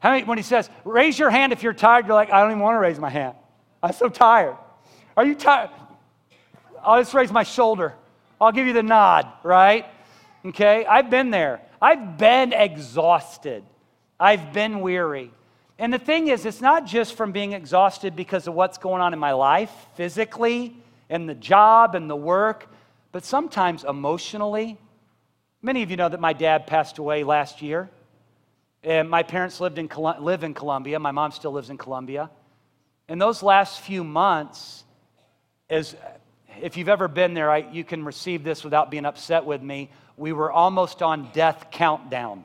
How 0.00 0.10
many, 0.10 0.24
when 0.24 0.38
he 0.38 0.44
says, 0.44 0.68
raise 0.84 1.18
your 1.18 1.30
hand 1.30 1.52
if 1.52 1.62
you're 1.62 1.72
tired, 1.72 2.06
you're 2.06 2.14
like, 2.14 2.32
I 2.32 2.40
don't 2.40 2.50
even 2.50 2.62
want 2.62 2.74
to 2.74 2.80
raise 2.80 2.98
my 2.98 3.10
hand. 3.10 3.34
I'm 3.82 3.92
so 3.92 4.08
tired. 4.08 4.56
Are 5.16 5.24
you 5.24 5.34
tired? 5.34 5.70
I'll 6.82 7.00
just 7.00 7.14
raise 7.14 7.32
my 7.32 7.42
shoulder. 7.42 7.94
I'll 8.40 8.52
give 8.52 8.66
you 8.66 8.72
the 8.72 8.82
nod, 8.82 9.26
right? 9.42 9.86
Okay? 10.44 10.86
I've 10.86 11.10
been 11.10 11.30
there. 11.30 11.60
I've 11.80 12.18
been 12.18 12.52
exhausted. 12.52 13.64
I've 14.18 14.52
been 14.52 14.80
weary. 14.80 15.30
And 15.78 15.92
the 15.92 15.98
thing 15.98 16.28
is, 16.28 16.44
it's 16.44 16.60
not 16.60 16.86
just 16.86 17.14
from 17.14 17.30
being 17.30 17.52
exhausted 17.52 18.16
because 18.16 18.48
of 18.48 18.54
what's 18.54 18.78
going 18.78 19.00
on 19.00 19.12
in 19.12 19.18
my 19.18 19.32
life 19.32 19.70
physically 19.94 20.76
and 21.08 21.28
the 21.28 21.34
job 21.34 21.94
and 21.94 22.10
the 22.10 22.16
work, 22.16 22.68
but 23.12 23.24
sometimes 23.24 23.84
emotionally. 23.84 24.76
Many 25.62 25.82
of 25.82 25.90
you 25.90 25.96
know 25.96 26.08
that 26.08 26.20
my 26.20 26.32
dad 26.32 26.66
passed 26.66 26.98
away 26.98 27.22
last 27.22 27.62
year. 27.62 27.90
And 28.82 29.10
my 29.10 29.22
parents 29.22 29.60
lived 29.60 29.78
in, 29.78 29.88
live 30.20 30.44
in 30.44 30.54
Columbia. 30.54 30.98
My 30.98 31.10
mom 31.10 31.32
still 31.32 31.52
lives 31.52 31.70
in 31.70 31.78
Columbia. 31.78 32.30
In 33.08 33.18
those 33.18 33.42
last 33.42 33.80
few 33.80 34.04
months, 34.04 34.84
as 35.70 35.96
if 36.60 36.76
you've 36.76 36.88
ever 36.88 37.08
been 37.08 37.34
there, 37.34 37.50
I, 37.50 37.58
you 37.58 37.84
can 37.84 38.04
receive 38.04 38.44
this 38.44 38.64
without 38.64 38.90
being 38.90 39.06
upset 39.06 39.44
with 39.44 39.62
me. 39.62 39.90
We 40.16 40.32
were 40.32 40.50
almost 40.50 41.02
on 41.02 41.30
death 41.32 41.68
countdown. 41.70 42.44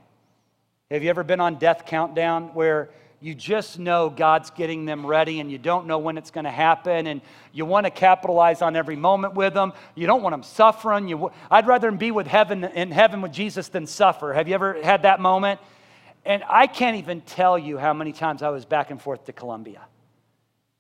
Have 0.90 1.04
you 1.04 1.10
ever 1.10 1.24
been 1.24 1.40
on 1.40 1.56
death 1.56 1.86
countdown 1.86 2.54
where 2.54 2.90
you 3.24 3.34
just 3.34 3.80
know 3.80 4.10
God's 4.10 4.50
getting 4.52 4.84
them 4.84 5.06
ready 5.06 5.40
and 5.40 5.50
you 5.50 5.58
don't 5.58 5.88
know 5.88 5.98
when 5.98 6.18
it's 6.18 6.30
going 6.30 6.44
to 6.44 6.52
happen 6.52 7.08
and 7.08 7.22
you 7.54 7.66
want 7.66 7.86
to 7.86 7.90
capitalize 7.90 8.62
on 8.62 8.76
every 8.76 8.98
moment 8.98 9.34
with 9.34 9.54
them. 9.54 9.72
You 9.96 10.08
don't 10.08 10.22
want 10.22 10.34
them 10.34 10.44
suffering. 10.44 11.08
You, 11.08 11.32
I'd 11.50 11.66
rather 11.66 11.90
be 11.92 12.12
with 12.12 12.28
heaven 12.28 12.66
in 12.66 12.92
heaven 12.92 13.22
with 13.22 13.32
Jesus 13.32 13.70
than 13.70 13.88
suffer. 13.88 14.34
Have 14.34 14.50
you 14.50 14.56
ever 14.56 14.82
had 14.84 15.04
that 15.04 15.22
moment? 15.22 15.62
And 16.26 16.44
I 16.50 16.68
can't 16.68 16.98
even 16.98 17.22
tell 17.22 17.58
you 17.58 17.78
how 17.78 17.94
many 17.94 18.12
times 18.12 18.44
I 18.44 18.50
was 18.50 18.66
back 18.66 18.92
and 18.92 19.02
forth 19.02 19.26
to 19.26 19.34
Columbia. 19.34 19.82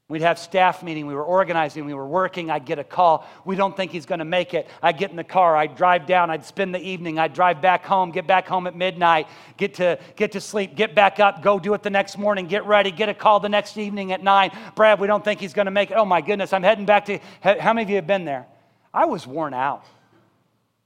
We'd 0.09 0.21
have 0.21 0.37
staff 0.37 0.83
meeting, 0.83 1.07
we 1.07 1.15
were 1.15 1.23
organizing, 1.23 1.85
we 1.85 1.93
were 1.93 2.05
working, 2.05 2.51
I'd 2.51 2.65
get 2.65 2.77
a 2.77 2.83
call. 2.83 3.25
We 3.45 3.55
don't 3.55 3.75
think 3.75 3.89
he's 3.91 4.05
going 4.05 4.19
to 4.19 4.25
make 4.25 4.53
it. 4.53 4.67
I'd 4.81 4.97
get 4.97 5.11
in 5.11 5.15
the 5.15 5.23
car, 5.23 5.55
I'd 5.55 5.77
drive 5.77 6.05
down, 6.05 6.29
I'd 6.29 6.43
spend 6.45 6.75
the 6.75 6.81
evening, 6.81 7.17
I'd 7.17 7.33
drive 7.33 7.61
back 7.61 7.85
home, 7.85 8.11
get 8.11 8.27
back 8.27 8.45
home 8.45 8.67
at 8.67 8.75
midnight, 8.75 9.27
get 9.55 9.75
to 9.75 9.97
get 10.17 10.33
to 10.33 10.41
sleep, 10.41 10.75
get 10.75 10.93
back 10.93 11.21
up, 11.21 11.41
go 11.41 11.57
do 11.57 11.73
it 11.73 11.83
the 11.83 11.89
next 11.89 12.17
morning, 12.17 12.47
get 12.47 12.65
ready, 12.65 12.91
get 12.91 13.07
a 13.07 13.13
call 13.13 13.39
the 13.39 13.47
next 13.47 13.77
evening 13.77 14.11
at 14.11 14.21
9. 14.21 14.51
Brad, 14.75 14.99
we 14.99 15.07
don't 15.07 15.23
think 15.23 15.39
he's 15.39 15.53
going 15.53 15.67
to 15.67 15.71
make 15.71 15.89
it. 15.89 15.95
Oh 15.95 16.05
my 16.05 16.19
goodness, 16.19 16.51
I'm 16.51 16.63
heading 16.63 16.85
back 16.85 17.05
to 17.05 17.19
How 17.41 17.73
many 17.73 17.83
of 17.83 17.89
you 17.89 17.95
have 17.95 18.07
been 18.07 18.25
there? 18.25 18.45
I 18.93 19.05
was 19.05 19.25
worn 19.25 19.53
out. 19.53 19.85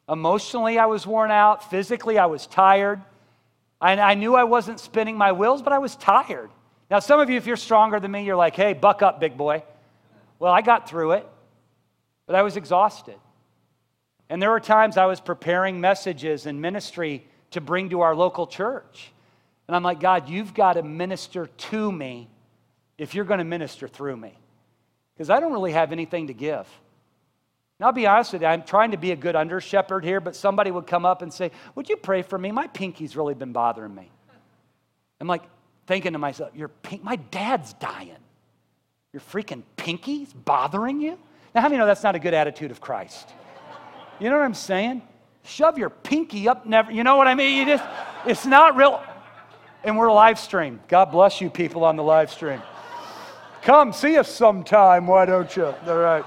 Emotionally, 0.08 0.78
I 0.78 0.86
was 0.86 1.08
worn 1.08 1.32
out. 1.32 1.72
Physically, 1.72 2.20
I 2.20 2.28
was 2.28 2.46
tired. 2.46 3.02
I, 3.82 4.00
I 4.00 4.14
knew 4.14 4.36
I 4.36 4.44
wasn't 4.44 4.80
spinning 4.80 5.18
my 5.18 5.32
wheels, 5.32 5.62
but 5.62 5.74
I 5.74 5.80
was 5.80 5.96
tired. 5.96 6.50
Now, 6.90 7.00
some 7.00 7.20
of 7.20 7.30
you, 7.30 7.38
if 7.38 7.46
you're 7.46 7.58
stronger 7.58 8.00
than 8.00 8.12
me, 8.12 8.24
you're 8.24 8.36
like, 8.36 8.56
hey, 8.56 8.74
buck 8.74 9.02
up, 9.02 9.20
big 9.20 9.36
boy. 9.38 9.64
Well, 10.40 10.54
I 10.54 10.62
got 10.62 10.90
through 10.90 11.14
it, 11.14 11.28
but 12.26 12.36
I 12.36 12.44
was 12.44 12.56
exhausted. 12.56 13.18
And 14.30 14.42
there 14.42 14.52
were 14.52 14.60
times 14.60 14.98
I 14.98 15.06
was 15.06 15.20
preparing 15.20 15.82
messages 15.82 16.46
and 16.46 16.62
ministry 16.62 17.26
to 17.52 17.62
bring 17.62 17.90
to 17.90 18.02
our 18.02 18.16
local 18.16 18.48
church. 18.48 19.12
And 19.68 19.76
I'm 19.76 19.84
like, 19.84 20.00
God, 20.00 20.30
you've 20.30 20.54
got 20.54 20.74
to 20.74 20.84
minister 20.84 21.48
to 21.48 21.92
me 21.92 22.30
if 22.98 23.16
you're 23.16 23.26
going 23.26 23.40
to 23.40 23.46
minister 23.46 23.88
through 23.88 24.18
me. 24.18 24.38
Because 25.14 25.30
I 25.30 25.40
don't 25.40 25.54
really 25.54 25.74
have 25.74 25.92
anything 25.92 26.28
to 26.28 26.34
give. 26.34 26.68
Now, 27.80 27.88
I'll 27.88 27.94
be 27.94 28.08
honest 28.08 28.34
with 28.34 28.42
you, 28.42 28.48
I'm 28.48 28.64
trying 28.64 28.92
to 28.92 28.98
be 28.98 29.12
a 29.12 29.16
good 29.16 29.36
under 29.36 29.62
shepherd 29.62 30.04
here, 30.04 30.20
but 30.20 30.36
somebody 30.36 30.72
would 30.72 30.88
come 30.88 31.06
up 31.06 31.22
and 31.22 31.34
say, 31.34 31.52
Would 31.76 31.90
you 31.90 31.98
pray 31.98 32.22
for 32.22 32.38
me? 32.38 32.52
My 32.52 32.68
pinky's 32.68 33.16
really 33.16 33.34
been 33.34 33.52
bothering 33.52 33.94
me. 33.94 34.10
I'm 35.20 35.28
like, 35.28 35.44
thinking 35.88 36.14
to 36.14 36.20
myself, 36.20 36.52
Your 36.56 36.68
pink, 36.68 37.04
my 37.04 37.16
dad's 37.16 37.74
dying. 37.74 38.12
Your 39.14 39.22
freaking 39.22 39.64
pinky's 39.78 40.32
bothering 40.32 41.02
you? 41.02 41.18
Now, 41.56 41.62
how 41.62 41.70
do 41.70 41.74
you 41.74 41.80
know 41.80 41.88
that's 41.88 42.04
not 42.04 42.16
a 42.16 42.20
good 42.20 42.34
attitude 42.34 42.70
of 42.70 42.80
Christ? 42.80 43.30
You 44.20 44.30
know 44.30 44.38
what 44.38 44.46
I'm 44.46 44.54
saying? 44.54 45.02
Shove 45.44 45.78
your 45.78 45.90
pinky 45.90 46.48
up, 46.48 46.66
never, 46.66 46.92
you 46.92 47.04
know 47.04 47.16
what 47.16 47.28
I 47.28 47.34
mean? 47.34 47.58
You 47.58 47.66
just, 47.66 47.84
it's 48.26 48.46
not 48.46 48.76
real. 48.76 49.02
And 49.84 49.98
we're 49.98 50.12
live 50.12 50.38
stream. 50.38 50.82
God 50.88 51.06
bless 51.06 51.40
you 51.40 51.50
people 51.50 51.86
on 51.86 51.96
the 51.96 52.04
live 52.04 52.32
stream. 52.32 52.62
Come 53.62 53.94
see 53.94 54.18
us 54.18 54.30
sometime, 54.30 55.08
why 55.08 55.26
don't 55.26 55.56
you? 55.56 55.66
All 55.66 55.98
right. 55.98 56.26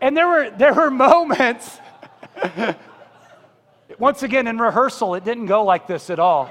And 0.00 0.16
there 0.16 0.28
were, 0.28 0.50
there 0.50 0.74
were 0.74 0.90
moments, 0.90 1.78
once 3.98 4.22
again 4.22 4.46
in 4.46 4.58
rehearsal, 4.58 5.14
it 5.14 5.24
didn't 5.24 5.46
go 5.46 5.64
like 5.64 5.86
this 5.86 6.10
at 6.10 6.18
all. 6.18 6.50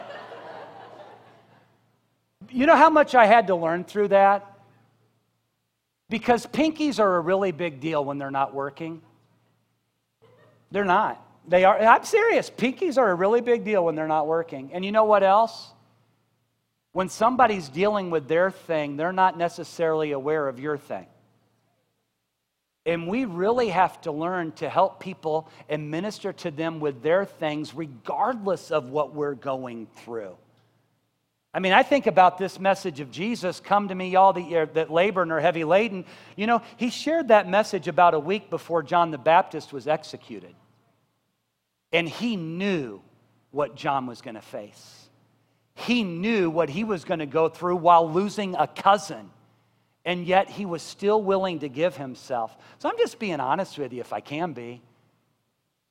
You 2.49 2.65
know 2.65 2.75
how 2.75 2.89
much 2.89 3.15
I 3.15 3.25
had 3.25 3.47
to 3.47 3.55
learn 3.55 3.83
through 3.83 4.09
that? 4.09 4.45
Because 6.09 6.45
pinkies 6.45 6.99
are 6.99 7.17
a 7.17 7.19
really 7.19 7.51
big 7.51 7.79
deal 7.79 8.03
when 8.03 8.17
they're 8.17 8.31
not 8.31 8.53
working. 8.53 9.01
They're 10.71 10.85
not. 10.85 11.23
They 11.47 11.63
are, 11.63 11.79
I'm 11.79 12.03
serious. 12.03 12.49
Pinkies 12.49 12.97
are 12.97 13.09
a 13.09 13.15
really 13.15 13.41
big 13.41 13.63
deal 13.63 13.85
when 13.85 13.95
they're 13.95 14.07
not 14.07 14.27
working. 14.27 14.71
And 14.73 14.83
you 14.83 14.91
know 14.91 15.05
what 15.05 15.23
else? 15.23 15.71
When 16.91 17.09
somebody's 17.09 17.69
dealing 17.69 18.09
with 18.09 18.27
their 18.27 18.51
thing, 18.51 18.97
they're 18.97 19.13
not 19.13 19.37
necessarily 19.37 20.11
aware 20.11 20.47
of 20.47 20.59
your 20.59 20.77
thing. 20.77 21.05
And 22.85 23.07
we 23.07 23.25
really 23.25 23.69
have 23.69 23.99
to 24.01 24.11
learn 24.11 24.53
to 24.53 24.69
help 24.69 25.01
people 25.01 25.49
and 25.67 25.91
minister 25.91 26.31
to 26.33 26.51
them 26.51 26.79
with 26.79 27.01
their 27.03 27.25
things, 27.25 27.73
regardless 27.73 28.71
of 28.71 28.89
what 28.89 29.13
we're 29.13 29.35
going 29.35 29.87
through. 29.97 30.37
I 31.57 31.59
mean, 31.59 31.73
I 31.73 31.81
think 31.81 32.05
about 32.05 32.37
this 32.37 32.59
message 32.59 32.99
of 32.99 33.09
Jesus 33.09 33.59
come 33.59 33.87
to 33.87 33.95
me, 33.95 34.11
that, 34.11 34.75
that 34.75 34.91
labor 34.91 35.23
and 35.23 35.31
are 35.31 35.39
heavy 35.39 35.63
laden. 35.63 36.05
You 36.35 36.45
know, 36.45 36.61
he 36.75 36.91
shared 36.91 37.29
that 37.29 37.49
message 37.49 37.87
about 37.87 38.13
a 38.13 38.19
week 38.19 38.51
before 38.51 38.83
John 38.83 39.09
the 39.09 39.17
Baptist 39.17 39.73
was 39.73 39.87
executed. 39.87 40.53
And 41.91 42.07
he 42.07 42.35
knew 42.35 43.01
what 43.49 43.75
John 43.75 44.05
was 44.05 44.21
going 44.21 44.35
to 44.35 44.41
face. 44.41 45.09
He 45.73 46.03
knew 46.03 46.51
what 46.51 46.69
he 46.69 46.83
was 46.83 47.03
going 47.05 47.21
to 47.21 47.25
go 47.25 47.49
through 47.49 47.77
while 47.77 48.07
losing 48.07 48.53
a 48.53 48.67
cousin, 48.67 49.31
and 50.05 50.27
yet 50.27 50.51
he 50.51 50.67
was 50.67 50.83
still 50.83 51.23
willing 51.23 51.61
to 51.61 51.69
give 51.69 51.97
himself. 51.97 52.55
So 52.77 52.87
I'm 52.87 52.99
just 52.99 53.17
being 53.17 53.39
honest 53.39 53.79
with 53.79 53.93
you, 53.93 54.01
if 54.01 54.13
I 54.13 54.19
can 54.19 54.53
be. 54.53 54.83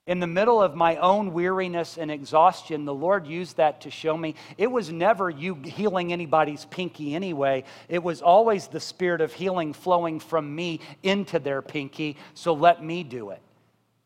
In 0.07 0.21
the 0.21 0.27
middle 0.29 0.63
of 0.63 0.77
my 0.77 0.97
own 0.97 1.33
weariness 1.33 1.99
and 1.99 2.13
exhaustion, 2.13 2.85
the 2.85 2.95
Lord 2.95 3.27
used 3.27 3.57
that 3.57 3.81
to 3.81 3.91
show 3.91 4.17
me 4.17 4.37
it 4.57 4.71
was 4.71 4.93
never 4.93 5.29
you 5.29 5.57
healing 5.57 6.13
anybody's 6.13 6.65
pinky 6.67 7.17
anyway. 7.17 7.65
It 7.89 8.05
was 8.05 8.23
always 8.23 8.69
the 8.69 8.79
spirit 8.79 9.21
of 9.21 9.33
healing 9.33 9.73
flowing 9.73 10.21
from 10.21 10.55
me 10.55 10.79
into 11.03 11.41
their 11.41 11.61
pinky, 11.61 12.17
so 12.35 12.55
let 12.55 12.85
me 12.85 13.03
do 13.03 13.31
it. 13.31 13.43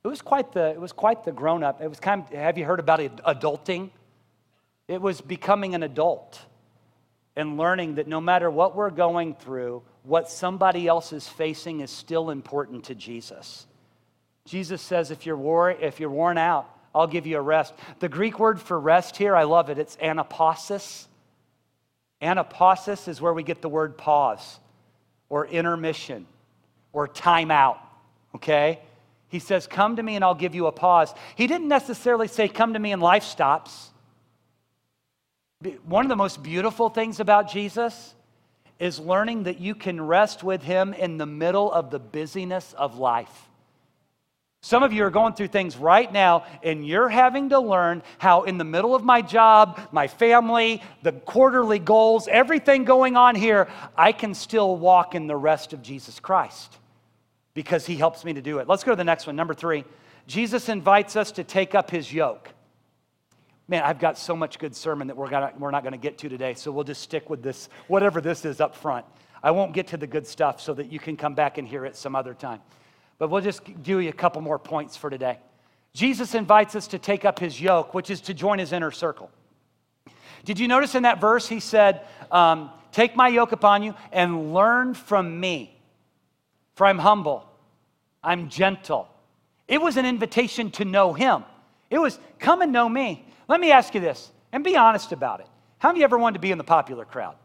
It 0.02 0.08
was 0.08 0.22
quite 0.22 0.52
the, 0.52 0.70
it 0.70 0.80
was 0.80 0.92
quite 0.92 1.24
the 1.24 1.32
grown 1.32 1.62
up. 1.62 1.82
It 1.82 1.88
was 1.88 2.00
kind 2.00 2.22
of, 2.22 2.30
have 2.30 2.56
you 2.56 2.64
heard 2.64 2.80
about 2.80 3.00
it, 3.00 3.14
adulting? 3.18 3.90
It 4.88 5.02
was 5.02 5.20
becoming 5.20 5.74
an 5.74 5.82
adult 5.82 6.40
and 7.36 7.58
learning 7.58 7.96
that 7.96 8.08
no 8.08 8.22
matter 8.22 8.50
what 8.50 8.74
we're 8.74 8.90
going 8.90 9.34
through, 9.34 9.82
what 10.04 10.30
somebody 10.30 10.88
else 10.88 11.12
is 11.12 11.28
facing 11.28 11.80
is 11.80 11.90
still 11.90 12.30
important 12.30 12.84
to 12.84 12.94
Jesus. 12.94 13.66
Jesus 14.50 14.82
says, 14.82 15.12
if 15.12 15.26
you're, 15.26 15.70
if 15.70 16.00
you're 16.00 16.10
worn 16.10 16.36
out, 16.36 16.68
I'll 16.92 17.06
give 17.06 17.24
you 17.24 17.38
a 17.38 17.40
rest. 17.40 17.72
The 18.00 18.08
Greek 18.08 18.40
word 18.40 18.60
for 18.60 18.80
rest 18.80 19.16
here, 19.16 19.36
I 19.36 19.44
love 19.44 19.70
it. 19.70 19.78
It's 19.78 19.94
anapausis. 19.98 21.06
Anapausis 22.20 23.06
is 23.06 23.20
where 23.20 23.32
we 23.32 23.44
get 23.44 23.62
the 23.62 23.68
word 23.68 23.96
pause 23.96 24.58
or 25.28 25.46
intermission 25.46 26.26
or 26.92 27.06
timeout, 27.06 27.78
okay? 28.34 28.80
He 29.28 29.38
says, 29.38 29.68
Come 29.68 29.94
to 29.94 30.02
me 30.02 30.16
and 30.16 30.24
I'll 30.24 30.34
give 30.34 30.56
you 30.56 30.66
a 30.66 30.72
pause. 30.72 31.14
He 31.36 31.46
didn't 31.46 31.68
necessarily 31.68 32.26
say, 32.26 32.48
Come 32.48 32.72
to 32.72 32.80
me 32.80 32.90
and 32.90 33.00
life 33.00 33.22
stops. 33.22 33.90
One 35.84 36.04
of 36.04 36.08
the 36.08 36.16
most 36.16 36.42
beautiful 36.42 36.88
things 36.88 37.20
about 37.20 37.52
Jesus 37.52 38.16
is 38.80 38.98
learning 38.98 39.44
that 39.44 39.60
you 39.60 39.76
can 39.76 40.00
rest 40.00 40.42
with 40.42 40.64
him 40.64 40.92
in 40.92 41.18
the 41.18 41.26
middle 41.26 41.70
of 41.70 41.92
the 41.92 42.00
busyness 42.00 42.72
of 42.72 42.98
life. 42.98 43.46
Some 44.62 44.82
of 44.82 44.92
you 44.92 45.04
are 45.04 45.10
going 45.10 45.32
through 45.32 45.48
things 45.48 45.76
right 45.76 46.12
now, 46.12 46.44
and 46.62 46.86
you're 46.86 47.08
having 47.08 47.48
to 47.48 47.58
learn 47.58 48.02
how, 48.18 48.42
in 48.42 48.58
the 48.58 48.64
middle 48.64 48.94
of 48.94 49.02
my 49.02 49.22
job, 49.22 49.80
my 49.90 50.06
family, 50.06 50.82
the 51.02 51.12
quarterly 51.12 51.78
goals, 51.78 52.28
everything 52.28 52.84
going 52.84 53.16
on 53.16 53.34
here, 53.34 53.68
I 53.96 54.12
can 54.12 54.34
still 54.34 54.76
walk 54.76 55.14
in 55.14 55.26
the 55.26 55.36
rest 55.36 55.72
of 55.72 55.80
Jesus 55.80 56.20
Christ 56.20 56.76
because 57.54 57.86
he 57.86 57.96
helps 57.96 58.22
me 58.22 58.34
to 58.34 58.42
do 58.42 58.58
it. 58.58 58.68
Let's 58.68 58.84
go 58.84 58.92
to 58.92 58.96
the 58.96 59.04
next 59.04 59.26
one. 59.26 59.34
Number 59.36 59.54
three 59.54 59.84
Jesus 60.26 60.68
invites 60.68 61.16
us 61.16 61.32
to 61.32 61.44
take 61.44 61.74
up 61.74 61.90
his 61.90 62.12
yoke. 62.12 62.50
Man, 63.66 63.82
I've 63.82 63.98
got 63.98 64.18
so 64.18 64.36
much 64.36 64.58
good 64.58 64.76
sermon 64.76 65.06
that 65.06 65.16
we're, 65.16 65.30
gonna, 65.30 65.52
we're 65.58 65.70
not 65.70 65.82
going 65.82 65.92
to 65.92 65.98
get 65.98 66.18
to 66.18 66.28
today, 66.28 66.54
so 66.54 66.70
we'll 66.70 66.84
just 66.84 67.00
stick 67.00 67.30
with 67.30 67.42
this, 67.42 67.68
whatever 67.88 68.20
this 68.20 68.44
is 68.44 68.60
up 68.60 68.76
front. 68.76 69.06
I 69.42 69.52
won't 69.52 69.72
get 69.72 69.86
to 69.88 69.96
the 69.96 70.06
good 70.06 70.26
stuff 70.26 70.60
so 70.60 70.74
that 70.74 70.92
you 70.92 70.98
can 70.98 71.16
come 71.16 71.34
back 71.34 71.56
and 71.56 71.66
hear 71.66 71.86
it 71.86 71.96
some 71.96 72.14
other 72.14 72.34
time. 72.34 72.60
But 73.20 73.28
we'll 73.28 73.42
just 73.42 73.62
give 73.64 74.02
you 74.02 74.08
a 74.08 74.12
couple 74.12 74.40
more 74.40 74.58
points 74.58 74.96
for 74.96 75.10
today. 75.10 75.38
Jesus 75.92 76.34
invites 76.34 76.74
us 76.74 76.88
to 76.88 76.98
take 76.98 77.26
up 77.26 77.38
his 77.38 77.60
yoke, 77.60 77.92
which 77.92 78.10
is 78.10 78.22
to 78.22 78.34
join 78.34 78.58
his 78.58 78.72
inner 78.72 78.90
circle. 78.90 79.30
Did 80.46 80.58
you 80.58 80.66
notice 80.66 80.94
in 80.94 81.02
that 81.02 81.20
verse 81.20 81.46
he 81.46 81.60
said, 81.60 82.00
um, 82.32 82.70
Take 82.92 83.14
my 83.14 83.28
yoke 83.28 83.52
upon 83.52 83.82
you 83.82 83.94
and 84.10 84.54
learn 84.54 84.94
from 84.94 85.38
me, 85.38 85.78
for 86.74 86.86
I'm 86.86 86.98
humble, 86.98 87.46
I'm 88.24 88.48
gentle. 88.48 89.06
It 89.68 89.82
was 89.82 89.98
an 89.98 90.06
invitation 90.06 90.70
to 90.72 90.86
know 90.86 91.12
him. 91.12 91.44
It 91.90 91.98
was, 91.98 92.18
Come 92.38 92.62
and 92.62 92.72
know 92.72 92.88
me. 92.88 93.26
Let 93.48 93.60
me 93.60 93.70
ask 93.70 93.94
you 93.94 94.00
this, 94.00 94.30
and 94.50 94.64
be 94.64 94.78
honest 94.78 95.12
about 95.12 95.40
it. 95.40 95.46
How 95.78 95.90
many 95.90 95.98
of 95.98 96.00
you 96.00 96.04
ever 96.04 96.18
wanted 96.18 96.34
to 96.34 96.40
be 96.40 96.52
in 96.52 96.58
the 96.58 96.64
popular 96.64 97.04
crowd? 97.04 97.36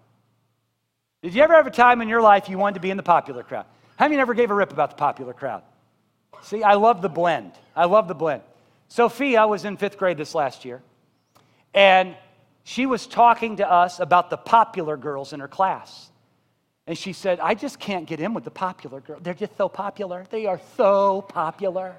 Did 1.21 1.35
you 1.35 1.41
ever 1.41 1.53
have 1.53 1.67
a 1.67 1.71
time 1.71 2.01
in 2.01 2.07
your 2.07 2.21
life 2.21 2.47
you 2.47 2.57
wanted 2.57 2.75
to 2.75 2.79
be 2.79 2.91
in 2.91 2.97
the 2.97 3.03
popular 3.03 3.43
crowd? 3.43 3.65
How 3.97 4.05
many 4.05 4.17
never 4.17 4.33
gave 4.33 4.51
a 4.51 4.53
rip 4.53 4.71
about 4.71 4.91
the 4.91 4.95
popular 4.95 5.33
crowd? 5.33 5.63
See, 6.41 6.63
I 6.63 6.73
love 6.73 7.01
the 7.01 7.09
blend. 7.09 7.53
I 7.75 7.85
love 7.85 8.07
the 8.07 8.15
blend. 8.15 8.41
Sophia 8.87 9.41
I 9.41 9.45
was 9.45 9.65
in 9.65 9.77
fifth 9.77 9.97
grade 9.97 10.17
this 10.17 10.35
last 10.35 10.65
year, 10.65 10.81
and 11.73 12.15
she 12.63 12.85
was 12.85 13.07
talking 13.07 13.57
to 13.57 13.69
us 13.69 13.99
about 13.99 14.29
the 14.29 14.37
popular 14.37 14.97
girls 14.97 15.33
in 15.33 15.39
her 15.39 15.47
class. 15.47 16.09
And 16.87 16.97
she 16.97 17.13
said, 17.13 17.39
I 17.39 17.55
just 17.55 17.79
can't 17.79 18.05
get 18.05 18.19
in 18.19 18.33
with 18.33 18.43
the 18.43 18.51
popular 18.51 18.99
girls. 18.99 19.21
They're 19.23 19.33
just 19.33 19.57
so 19.57 19.67
popular. 19.67 20.25
They 20.29 20.45
are 20.45 20.59
so 20.77 21.23
popular. 21.23 21.95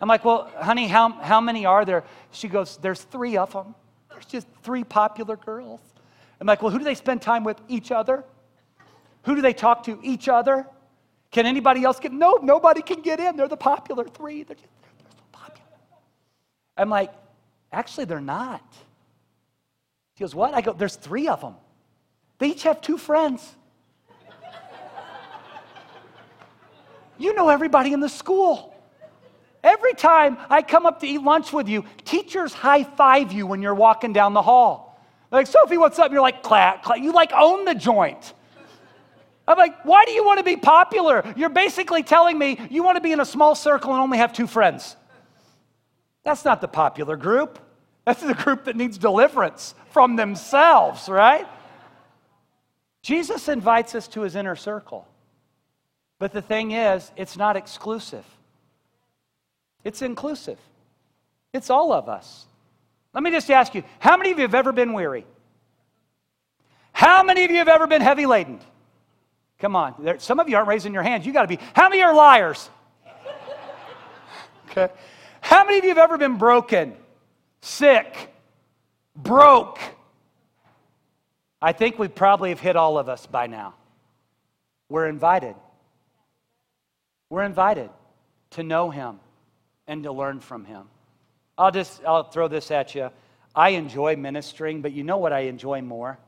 I'm 0.00 0.08
like, 0.08 0.24
well, 0.24 0.50
honey, 0.56 0.86
how, 0.86 1.10
how 1.10 1.40
many 1.40 1.66
are 1.66 1.84
there? 1.84 2.04
She 2.30 2.48
goes, 2.48 2.76
there's 2.76 3.02
three 3.02 3.36
of 3.36 3.52
them. 3.52 3.74
There's 4.10 4.26
just 4.26 4.46
three 4.62 4.84
popular 4.84 5.36
girls. 5.36 5.80
I'm 6.40 6.46
like, 6.46 6.62
well, 6.62 6.70
who 6.70 6.78
do 6.78 6.84
they 6.84 6.94
spend 6.94 7.22
time 7.22 7.44
with? 7.44 7.60
Each 7.66 7.90
other. 7.90 8.24
Who 9.24 9.34
do 9.34 9.40
they 9.40 9.54
talk 9.54 9.84
to? 9.84 9.98
Each 10.02 10.28
other. 10.28 10.66
Can 11.30 11.46
anybody 11.46 11.84
else 11.84 12.00
get? 12.00 12.12
No, 12.12 12.38
nobody 12.42 12.82
can 12.82 13.02
get 13.02 13.20
in. 13.20 13.36
They're 13.36 13.48
the 13.48 13.56
popular 13.56 14.04
three. 14.04 14.42
They're, 14.42 14.56
they're 14.56 15.10
so 15.10 15.22
popular. 15.32 15.66
I'm 16.76 16.88
like, 16.88 17.12
actually, 17.72 18.06
they're 18.06 18.20
not. 18.20 18.62
He 20.14 20.24
goes, 20.24 20.34
what? 20.34 20.54
I 20.54 20.62
go, 20.62 20.72
there's 20.72 20.96
three 20.96 21.28
of 21.28 21.40
them. 21.40 21.54
They 22.38 22.48
each 22.48 22.62
have 22.62 22.80
two 22.80 22.98
friends. 22.98 23.54
you 27.18 27.34
know 27.34 27.48
everybody 27.48 27.92
in 27.92 28.00
the 28.00 28.08
school. 28.08 28.74
Every 29.62 29.94
time 29.94 30.38
I 30.48 30.62
come 30.62 30.86
up 30.86 31.00
to 31.00 31.06
eat 31.06 31.20
lunch 31.20 31.52
with 31.52 31.68
you, 31.68 31.84
teachers 32.04 32.52
high 32.52 32.84
five 32.84 33.32
you 33.32 33.46
when 33.46 33.62
you're 33.62 33.74
walking 33.74 34.12
down 34.12 34.32
the 34.32 34.42
hall. 34.42 35.02
They're 35.30 35.40
like, 35.40 35.48
Sophie, 35.48 35.76
what's 35.76 35.98
up? 35.98 36.06
And 36.06 36.12
you're 36.12 36.22
like, 36.22 36.42
clack, 36.42 36.82
clack. 36.82 37.00
You 37.00 37.12
like 37.12 37.32
own 37.32 37.64
the 37.64 37.74
joint. 37.74 38.32
I'm 39.48 39.56
like, 39.56 39.84
why 39.84 40.04
do 40.04 40.12
you 40.12 40.24
want 40.24 40.38
to 40.38 40.44
be 40.44 40.56
popular? 40.56 41.24
You're 41.36 41.48
basically 41.48 42.02
telling 42.02 42.36
me 42.38 42.58
you 42.70 42.82
want 42.82 42.96
to 42.96 43.00
be 43.00 43.12
in 43.12 43.20
a 43.20 43.24
small 43.24 43.54
circle 43.54 43.92
and 43.92 44.00
only 44.00 44.18
have 44.18 44.32
two 44.32 44.46
friends. 44.46 44.96
That's 46.24 46.44
not 46.44 46.60
the 46.60 46.68
popular 46.68 47.16
group. 47.16 47.60
That's 48.04 48.22
the 48.22 48.34
group 48.34 48.64
that 48.64 48.76
needs 48.76 48.98
deliverance 48.98 49.74
from 49.90 50.16
themselves, 50.16 51.08
right? 51.08 51.46
Jesus 53.02 53.48
invites 53.48 53.94
us 53.94 54.08
to 54.08 54.22
his 54.22 54.34
inner 54.34 54.56
circle. 54.56 55.06
But 56.18 56.32
the 56.32 56.42
thing 56.42 56.72
is, 56.72 57.10
it's 57.16 57.36
not 57.36 57.56
exclusive, 57.56 58.24
it's 59.84 60.02
inclusive. 60.02 60.58
It's 61.52 61.70
all 61.70 61.92
of 61.92 62.08
us. 62.08 62.46
Let 63.14 63.22
me 63.22 63.30
just 63.30 63.50
ask 63.50 63.74
you 63.74 63.82
how 63.98 64.18
many 64.18 64.30
of 64.30 64.38
you 64.38 64.42
have 64.42 64.54
ever 64.54 64.72
been 64.72 64.92
weary? 64.92 65.24
How 66.92 67.22
many 67.22 67.44
of 67.44 67.50
you 67.50 67.58
have 67.58 67.68
ever 67.68 67.86
been 67.86 68.02
heavy 68.02 68.26
laden? 68.26 68.60
Come 69.58 69.74
on. 69.74 69.94
There, 69.98 70.18
some 70.18 70.38
of 70.38 70.48
you 70.48 70.56
aren't 70.56 70.68
raising 70.68 70.92
your 70.92 71.02
hands. 71.02 71.26
You 71.26 71.32
got 71.32 71.42
to 71.42 71.48
be. 71.48 71.58
How 71.74 71.88
many 71.88 72.02
are 72.02 72.14
liars? 72.14 72.68
okay. 74.70 74.92
How 75.40 75.64
many 75.64 75.78
of 75.78 75.84
you 75.84 75.90
have 75.90 75.98
ever 75.98 76.18
been 76.18 76.38
broken, 76.38 76.94
sick, 77.60 78.34
broke? 79.14 79.78
I 81.62 81.72
think 81.72 81.98
we 81.98 82.08
probably 82.08 82.50
have 82.50 82.60
hit 82.60 82.76
all 82.76 82.98
of 82.98 83.08
us 83.08 83.26
by 83.26 83.46
now. 83.46 83.74
We're 84.88 85.08
invited. 85.08 85.54
We're 87.30 87.44
invited 87.44 87.90
to 88.50 88.62
know 88.62 88.90
him 88.90 89.20
and 89.86 90.02
to 90.02 90.12
learn 90.12 90.40
from 90.40 90.64
him. 90.64 90.84
I'll 91.58 91.70
just 91.70 92.04
I'll 92.04 92.24
throw 92.24 92.48
this 92.48 92.70
at 92.70 92.94
you. 92.94 93.10
I 93.54 93.70
enjoy 93.70 94.16
ministering, 94.16 94.82
but 94.82 94.92
you 94.92 95.02
know 95.02 95.16
what 95.16 95.32
I 95.32 95.40
enjoy 95.40 95.80
more? 95.80 96.18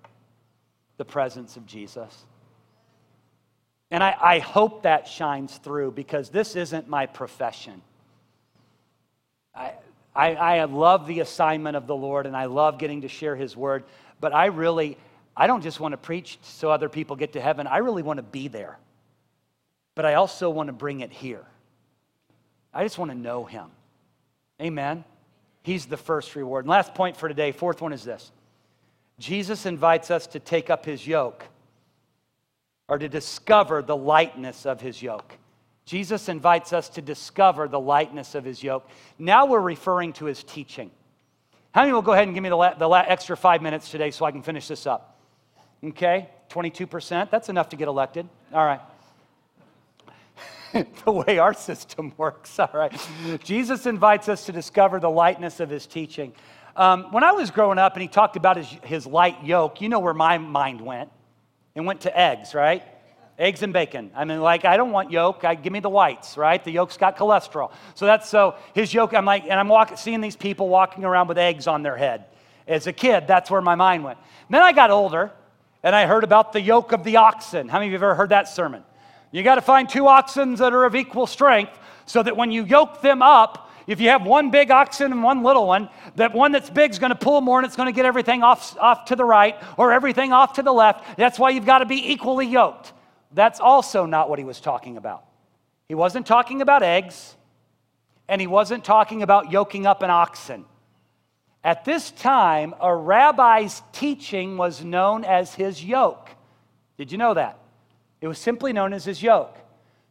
The 0.97 1.05
presence 1.05 1.57
of 1.57 1.67
Jesus. 1.67 2.25
And 3.91 4.03
I, 4.03 4.17
I 4.21 4.39
hope 4.39 4.83
that 4.83 5.09
shines 5.09 5.57
through 5.59 5.93
because 5.93 6.29
this 6.29 6.57
isn't 6.57 6.89
my 6.89 7.07
profession. 7.07 7.81
I, 9.55 9.73
I, 10.15 10.35
I 10.35 10.65
love 10.65 11.07
the 11.07 11.21
assignment 11.21 11.77
of 11.77 11.87
the 11.87 11.97
Lord 11.97 12.27
and 12.27 12.37
I 12.37 12.47
love 12.47 12.79
getting 12.79 13.03
to 13.03 13.09
share 13.09 13.35
His 13.35 13.57
word, 13.57 13.85
but 14.21 14.35
I 14.35 14.47
really, 14.47 14.99
I 15.37 15.47
don't 15.47 15.63
just 15.63 15.81
want 15.81 15.93
to 15.93 15.97
preach 15.97 16.39
so 16.43 16.71
other 16.71 16.89
people 16.89 17.17
get 17.17 17.33
to 17.33 17.41
heaven. 17.41 17.67
I 17.67 17.79
really 17.79 18.03
want 18.03 18.19
to 18.19 18.23
be 18.23 18.49
there. 18.49 18.79
But 19.95 20.05
I 20.05 20.15
also 20.15 20.51
want 20.51 20.69
to 20.69 20.73
bring 20.73 21.01
it 21.01 21.11
here. 21.11 21.45
I 22.73 22.85
just 22.85 22.99
want 22.99 23.11
to 23.11 23.17
know 23.17 23.45
Him. 23.45 23.67
Amen. 24.61 25.05
He's 25.63 25.87
the 25.87 25.97
first 25.97 26.37
reward. 26.37 26.65
And 26.65 26.71
last 26.71 26.95
point 26.95 27.17
for 27.17 27.29
today, 27.29 27.53
fourth 27.53 27.81
one 27.81 27.93
is 27.93 28.05
this 28.05 28.31
Jesus 29.19 29.67
invites 29.67 30.11
us 30.11 30.27
to 30.29 30.41
take 30.41 30.71
up 30.71 30.85
His 30.85 31.07
yoke 31.07 31.45
or 32.89 32.99
to 32.99 33.09
discover 33.09 33.83
the 33.83 33.97
lightness 33.97 34.67
of 34.67 34.81
his 34.81 35.03
yoke. 35.03 35.37
Jesus 35.85 36.29
invites 36.29 36.73
us 36.73 36.89
to 36.91 37.03
discover 37.03 37.69
the 37.69 37.81
lightness 37.81 38.35
of 38.35 38.45
his 38.45 38.63
yoke. 38.63 38.89
Now 39.19 39.47
we're 39.47 39.61
referring 39.61 40.13
to 40.15 40.27
his 40.27 40.43
teaching. 40.43 40.91
How 41.73 41.83
many 41.83 41.93
will 41.93 42.03
go 42.03 42.13
ahead 42.13 42.25
and 42.25 42.35
give 42.35 42.43
me 42.43 42.49
the, 42.49 42.57
la- 42.57 42.75
the 42.75 42.89
la- 42.89 43.05
extra 43.07 43.37
five 43.37 43.63
minutes 43.63 43.91
today 43.91 44.11
so 44.11 44.25
I 44.25 44.31
can 44.31 44.43
finish 44.43 44.69
this 44.69 44.87
up? 44.87 45.19
Okay, 45.85 46.29
22%. 46.51 47.31
That's 47.31 47.49
enough 47.49 47.69
to 47.71 47.77
get 47.77 47.89
elected. 47.89 48.29
All 48.53 48.65
right. 48.65 48.81
the 51.05 51.13
way 51.13 51.39
our 51.39 51.55
system 51.55 52.13
works, 52.19 52.59
all 52.59 52.71
right. 52.75 52.93
Jesus 53.43 53.87
invites 53.87 54.29
us 54.29 54.45
to 54.47 54.53
discover 54.53 55.01
the 55.01 55.11
lightness 55.11 55.61
of 55.61 55.71
his 55.71 55.87
teaching. 55.87 56.33
Um, 56.77 57.05
when 57.13 57.25
I 57.25 57.33
was 57.33 57.51
growing 57.51 57.79
up 57.79 57.95
and 57.95 58.03
he 58.03 58.09
talked 58.09 58.37
about 58.37 58.57
his, 58.57 58.69
his 58.85 59.07
light 59.07 59.43
yoke, 59.45 59.81
you 59.81 59.89
know 59.89 59.99
where 59.99 60.15
my 60.15 60.39
mind 60.39 60.81
went. 60.81 61.11
It 61.79 61.85
went 61.85 62.01
to 62.01 62.19
eggs, 62.19 62.57
right? 62.57 62.83
Eggs 63.39 63.63
and 63.63 63.73
bacon. 63.73 64.11
I 64.17 64.25
mean, 64.25 64.41
like, 64.41 64.65
I 64.65 64.77
don't 64.77 64.91
want 64.91 65.13
yolk. 65.13 65.45
I, 65.45 65.55
give 65.55 65.73
me 65.73 65.79
the 65.79 65.89
whites, 65.89 66.37
right? 66.37 66.63
The 66.65 66.73
yolk's 66.73 66.97
got 66.97 67.17
cholesterol. 67.17 67.71
So 67.95 68.05
that's 68.05 68.29
so 68.29 68.57
his 68.75 68.93
yolk. 68.93 69.15
I'm 69.15 69.25
like, 69.25 69.45
and 69.45 69.53
I'm 69.53 69.69
walking, 69.69 69.97
seeing 69.97 70.21
these 70.21 70.35
people 70.35 70.69
walking 70.69 71.05
around 71.05 71.29
with 71.29 71.39
eggs 71.39 71.69
on 71.69 71.85
their 71.85 71.97
head. 71.97 72.25
As 72.67 72.89
a 72.89 72.93
kid, 72.93 73.29
that's 73.29 73.49
where 73.49 73.61
my 73.61 73.77
mind 73.77 74.03
went. 74.03 74.19
then 74.51 74.61
I 74.61 74.73
got 74.73 74.91
older 74.91 75.31
and 75.85 75.95
I 75.95 76.07
heard 76.07 76.25
about 76.25 76.53
the 76.53 76.61
yoke 76.61 76.91
of 76.91 77.05
the 77.05 77.19
oxen. 77.19 77.69
How 77.69 77.79
many 77.79 77.87
of 77.87 77.93
you 77.93 77.99
have 77.99 78.03
ever 78.03 78.15
heard 78.17 78.31
that 78.31 78.49
sermon? 78.49 78.83
You 79.31 79.45
got 79.45 79.55
to 79.55 79.63
find 79.63 79.89
two 79.89 80.09
oxen 80.09 80.57
that 80.57 80.73
are 80.73 80.85
of 80.85 80.97
equal 80.97 81.29
strength 81.29 81.79
so 82.07 82.25
that 82.25 82.37
when 82.37 82.51
you 82.51 82.65
yoke 82.65 83.03
them 83.03 83.23
up, 83.23 83.68
if 83.89 84.01
you 84.01 84.11
have 84.11 84.27
one 84.27 84.51
big 84.51 84.71
oxen 84.71 85.13
and 85.13 85.23
one 85.23 85.43
little 85.43 85.67
one, 85.67 85.89
that 86.17 86.35
one 86.35 86.53
that's 86.53 86.69
big 86.69 86.91
is 86.91 86.99
going 86.99 87.11
to 87.11 87.17
pull 87.17 87.41
more 87.41 87.59
and 87.59 87.67
it's 87.67 87.75
going 87.75 87.89
to 87.89 87.93
get 87.93 88.05
everything 88.05 88.43
off, 88.43 88.77
off 88.79 89.07
to 89.07 89.17
the 89.17 89.25
right 89.25 89.57
or 89.79 89.93
everything 89.93 90.31
off 90.31 90.53
to 90.53 90.63
the 90.63 90.73
left. 90.73 91.17
That's 91.17 91.39
why 91.39 91.51
you've 91.51 91.65
got 91.65 91.79
to 91.79 91.87
be 91.87 92.13
equally 92.13 92.47
yoked. 92.47 92.93
That's 93.33 93.61
also 93.61 94.05
not 94.05 94.29
what 94.29 94.39
he 94.39 94.45
was 94.45 94.61
talking 94.61 94.99
about. 94.99 95.25
He 95.89 95.95
wasn't 95.95 96.27
talking 96.27 96.61
about 96.61 96.83
eggs, 96.83 97.35
and 98.29 98.43
he 98.43 98.47
wasn't 98.47 98.85
talking 98.85 99.23
about 99.23 99.51
yoking 99.51 99.87
up 99.87 100.03
an 100.03 100.11
oxen. 100.11 100.67
At 101.65 101.87
this 101.87 102.11
time, 102.11 102.75
a 102.81 102.95
rabbi's 102.95 103.83
teaching 103.93 104.59
was 104.59 104.85
known 104.85 105.25
as 105.25 105.55
his 105.55 105.83
yoke. 105.83 106.29
Did 106.99 107.11
you 107.11 107.17
know 107.17 107.33
that? 107.33 107.59
It 108.21 108.29
was 108.29 108.39
simply 108.39 108.75
known 108.75 108.93
as 108.93 109.07
his 109.07 109.23
yoke. 109.23 109.57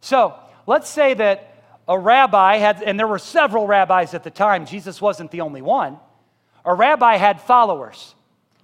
So 0.02 0.34
let's 0.66 0.90
say 0.90 1.14
that 1.14 1.57
a 1.88 1.98
rabbi 1.98 2.58
had, 2.58 2.84
and 2.84 3.00
there 3.00 3.08
were 3.08 3.20
several 3.20 3.66
rabbis 3.66 4.14
at 4.14 4.24
the 4.24 4.32
time, 4.32 4.66
Jesus 4.66 5.02
wasn't 5.02 5.32
the 5.32 5.42
only 5.42 5.62
one. 5.62 5.98
A 6.66 6.74
rabbi 6.74 7.16
had 7.16 7.42
followers, 7.42 8.16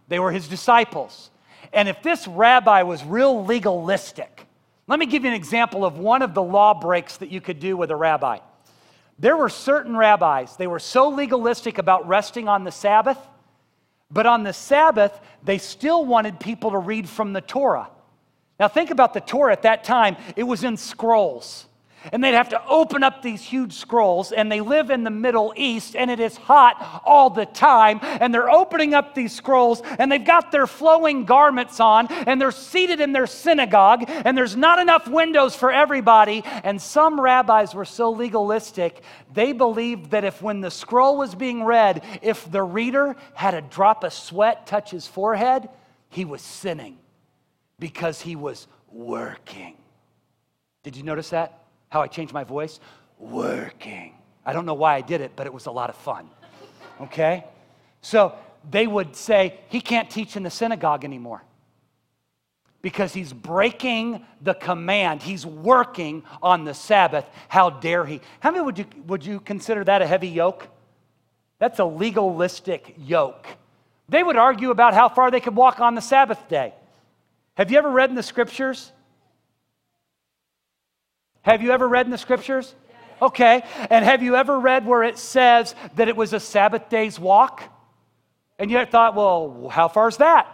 they 0.07 0.19
were 0.19 0.31
his 0.31 0.47
disciples. 0.47 1.29
And 1.71 1.87
if 1.87 2.03
this 2.03 2.27
rabbi 2.27 2.83
was 2.83 3.03
real 3.03 3.45
legalistic, 3.45 4.45
let 4.87 4.99
me 4.99 5.05
give 5.05 5.23
you 5.23 5.29
an 5.29 5.35
example 5.35 5.85
of 5.85 5.97
one 5.97 6.21
of 6.21 6.33
the 6.33 6.43
law 6.43 6.73
breaks 6.73 7.17
that 7.17 7.31
you 7.31 7.41
could 7.41 7.59
do 7.59 7.77
with 7.77 7.89
a 7.89 7.95
rabbi. 7.95 8.39
There 9.17 9.37
were 9.37 9.49
certain 9.49 9.95
rabbis, 9.95 10.57
they 10.57 10.67
were 10.67 10.79
so 10.79 11.09
legalistic 11.09 11.77
about 11.77 12.07
resting 12.07 12.47
on 12.47 12.63
the 12.63 12.71
Sabbath, 12.71 13.17
but 14.11 14.25
on 14.25 14.43
the 14.43 14.53
Sabbath, 14.53 15.19
they 15.43 15.57
still 15.57 16.05
wanted 16.05 16.39
people 16.39 16.71
to 16.71 16.77
read 16.77 17.07
from 17.07 17.33
the 17.33 17.41
Torah. 17.41 17.89
Now, 18.59 18.67
think 18.67 18.91
about 18.91 19.13
the 19.13 19.21
Torah 19.21 19.53
at 19.53 19.63
that 19.63 19.83
time, 19.83 20.17
it 20.35 20.43
was 20.43 20.63
in 20.63 20.77
scrolls 20.77 21.65
and 22.11 22.23
they'd 22.23 22.33
have 22.33 22.49
to 22.49 22.67
open 22.67 23.03
up 23.03 23.21
these 23.21 23.41
huge 23.41 23.73
scrolls 23.73 24.31
and 24.31 24.51
they 24.51 24.61
live 24.61 24.89
in 24.89 25.03
the 25.03 25.09
middle 25.09 25.53
east 25.55 25.95
and 25.95 26.11
it 26.11 26.19
is 26.19 26.35
hot 26.35 27.01
all 27.05 27.29
the 27.29 27.45
time. 27.45 27.99
And 28.01 28.33
they're 28.33 28.49
opening 28.49 28.93
up 28.93 29.15
these 29.15 29.33
scrolls 29.33 29.81
and 29.99 30.11
they've 30.11 30.23
got 30.23 30.51
their 30.51 30.67
flowing 30.67 31.25
garments 31.25 31.79
on 31.79 32.07
and 32.07 32.41
they're 32.41 32.51
seated 32.51 32.99
in 32.99 33.13
their 33.13 33.27
synagogue 33.27 34.03
and 34.07 34.37
there's 34.37 34.55
not 34.55 34.79
enough 34.79 35.07
windows 35.07 35.55
for 35.55 35.71
everybody. 35.71 36.43
And 36.45 36.81
some 36.81 37.19
rabbis 37.19 37.73
were 37.73 37.85
so 37.85 38.11
legalistic 38.11 39.03
they 39.33 39.51
believed 39.51 40.11
that 40.11 40.23
if 40.23 40.41
when 40.41 40.61
the 40.61 40.69
scroll 40.69 41.17
was 41.17 41.33
being 41.33 41.63
read 41.63 42.03
if 42.21 42.49
the 42.51 42.61
reader 42.61 43.15
had 43.33 43.53
a 43.53 43.61
drop 43.61 44.03
of 44.03 44.13
sweat 44.13 44.67
touch 44.67 44.91
his 44.91 45.07
forehead 45.07 45.69
he 46.09 46.25
was 46.25 46.41
sinning 46.41 46.97
because 47.79 48.21
he 48.21 48.35
was 48.35 48.67
working. 48.91 49.75
Did 50.83 50.95
you 50.95 51.03
notice 51.03 51.31
that 51.31 51.62
how 51.93 52.01
I 52.01 52.07
changed 52.07 52.33
my 52.33 52.43
voice? 52.43 52.79
Working. 53.19 54.15
I 54.43 54.51
don't 54.51 54.65
know 54.65 54.73
why 54.73 54.95
I 54.95 55.01
did 55.01 55.21
it, 55.21 55.33
but 55.35 55.45
it 55.45 55.53
was 55.53 55.67
a 55.67 55.71
lot 55.71 55.91
of 55.91 55.95
fun. 55.95 56.27
Okay? 56.99 57.43
So 58.01 58.33
they 58.67 58.87
would 58.87 59.15
say, 59.15 59.59
he 59.69 59.79
can't 59.79 60.09
teach 60.09 60.35
in 60.35 60.41
the 60.41 60.49
synagogue 60.49 61.05
anymore 61.05 61.43
because 62.81 63.13
he's 63.13 63.31
breaking 63.31 64.25
the 64.41 64.55
command. 64.55 65.21
He's 65.21 65.45
working 65.45 66.23
on 66.41 66.65
the 66.65 66.73
Sabbath. 66.73 67.29
How 67.47 67.69
dare 67.69 68.07
he? 68.07 68.21
How 68.39 68.49
many 68.49 68.65
would 68.65 68.79
you, 68.79 68.85
would 69.05 69.23
you 69.23 69.39
consider 69.39 69.83
that 69.83 70.01
a 70.01 70.07
heavy 70.07 70.29
yoke? 70.29 70.67
That's 71.59 71.77
a 71.77 71.85
legalistic 71.85 72.95
yoke. 72.97 73.45
They 74.09 74.23
would 74.23 74.35
argue 74.35 74.71
about 74.71 74.95
how 74.95 75.09
far 75.09 75.29
they 75.29 75.39
could 75.39 75.55
walk 75.55 75.79
on 75.79 75.93
the 75.93 76.01
Sabbath 76.01 76.49
day. 76.49 76.73
Have 77.53 77.69
you 77.69 77.77
ever 77.77 77.91
read 77.91 78.09
in 78.09 78.15
the 78.15 78.23
scriptures 78.23 78.91
have 81.43 81.61
you 81.61 81.71
ever 81.71 81.87
read 81.87 82.05
in 82.05 82.11
the 82.11 82.17
scriptures? 82.17 82.73
Okay. 83.21 83.63
And 83.89 84.03
have 84.03 84.21
you 84.23 84.35
ever 84.35 84.59
read 84.59 84.85
where 84.85 85.03
it 85.03 85.17
says 85.17 85.75
that 85.95 86.07
it 86.07 86.15
was 86.15 86.33
a 86.33 86.39
Sabbath 86.39 86.89
day's 86.89 87.19
walk? 87.19 87.63
And 88.59 88.71
you 88.71 88.83
thought, 88.85 89.15
well, 89.15 89.69
how 89.69 89.87
far 89.87 90.09
is 90.09 90.17
that? 90.17 90.47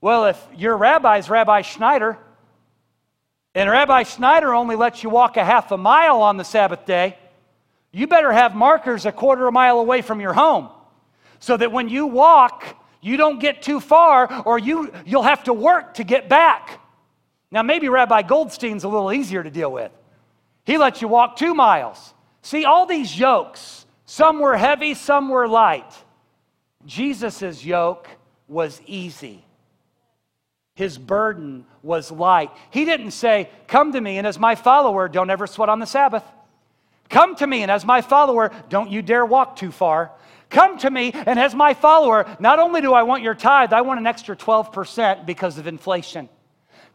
Well, 0.00 0.26
if 0.26 0.48
your 0.56 0.76
rabbi 0.76 1.18
is 1.18 1.30
Rabbi 1.30 1.62
Schneider, 1.62 2.18
and 3.54 3.70
Rabbi 3.70 4.02
Schneider 4.02 4.54
only 4.54 4.76
lets 4.76 5.02
you 5.02 5.10
walk 5.10 5.36
a 5.36 5.44
half 5.44 5.72
a 5.72 5.76
mile 5.76 6.20
on 6.20 6.36
the 6.36 6.44
Sabbath 6.44 6.84
day, 6.84 7.16
you 7.90 8.06
better 8.06 8.30
have 8.30 8.54
markers 8.54 9.06
a 9.06 9.12
quarter 9.12 9.44
of 9.44 9.48
a 9.48 9.52
mile 9.52 9.78
away 9.78 10.02
from 10.02 10.20
your 10.20 10.34
home 10.34 10.68
so 11.38 11.56
that 11.56 11.72
when 11.72 11.88
you 11.88 12.06
walk, 12.06 12.76
you 13.00 13.16
don't 13.16 13.38
get 13.38 13.62
too 13.62 13.80
far 13.80 14.42
or 14.44 14.58
you, 14.58 14.92
you'll 15.06 15.22
have 15.22 15.44
to 15.44 15.54
work 15.54 15.94
to 15.94 16.04
get 16.04 16.28
back. 16.28 16.80
Now, 17.50 17.62
maybe 17.62 17.88
Rabbi 17.88 18.22
Goldstein's 18.22 18.84
a 18.84 18.88
little 18.88 19.12
easier 19.12 19.42
to 19.42 19.50
deal 19.50 19.72
with. 19.72 19.92
He 20.66 20.78
lets 20.78 21.00
you 21.00 21.08
walk 21.08 21.36
two 21.36 21.54
miles. 21.54 22.12
See, 22.42 22.64
all 22.64 22.86
these 22.86 23.18
yokes, 23.18 23.86
some 24.04 24.40
were 24.40 24.56
heavy, 24.56 24.94
some 24.94 25.28
were 25.28 25.48
light. 25.48 25.92
Jesus' 26.84 27.64
yoke 27.64 28.08
was 28.48 28.82
easy. 28.86 29.44
His 30.74 30.98
burden 30.98 31.64
was 31.82 32.10
light. 32.10 32.50
He 32.70 32.84
didn't 32.84 33.12
say, 33.12 33.48
Come 33.66 33.92
to 33.92 34.00
me, 34.00 34.18
and 34.18 34.26
as 34.26 34.38
my 34.38 34.56
follower, 34.56 35.08
don't 35.08 35.30
ever 35.30 35.46
sweat 35.46 35.68
on 35.68 35.78
the 35.78 35.86
Sabbath. 35.86 36.24
Come 37.08 37.36
to 37.36 37.46
me, 37.46 37.62
and 37.62 37.70
as 37.70 37.84
my 37.84 38.02
follower, 38.02 38.50
don't 38.68 38.90
you 38.90 39.02
dare 39.02 39.24
walk 39.24 39.56
too 39.56 39.70
far. 39.70 40.10
Come 40.50 40.78
to 40.78 40.90
me, 40.90 41.12
and 41.14 41.38
as 41.38 41.54
my 41.54 41.74
follower, 41.74 42.26
not 42.38 42.58
only 42.58 42.80
do 42.80 42.92
I 42.92 43.04
want 43.04 43.22
your 43.22 43.34
tithe, 43.34 43.72
I 43.72 43.80
want 43.80 44.00
an 44.00 44.06
extra 44.06 44.36
12% 44.36 45.26
because 45.26 45.58
of 45.58 45.66
inflation. 45.66 46.28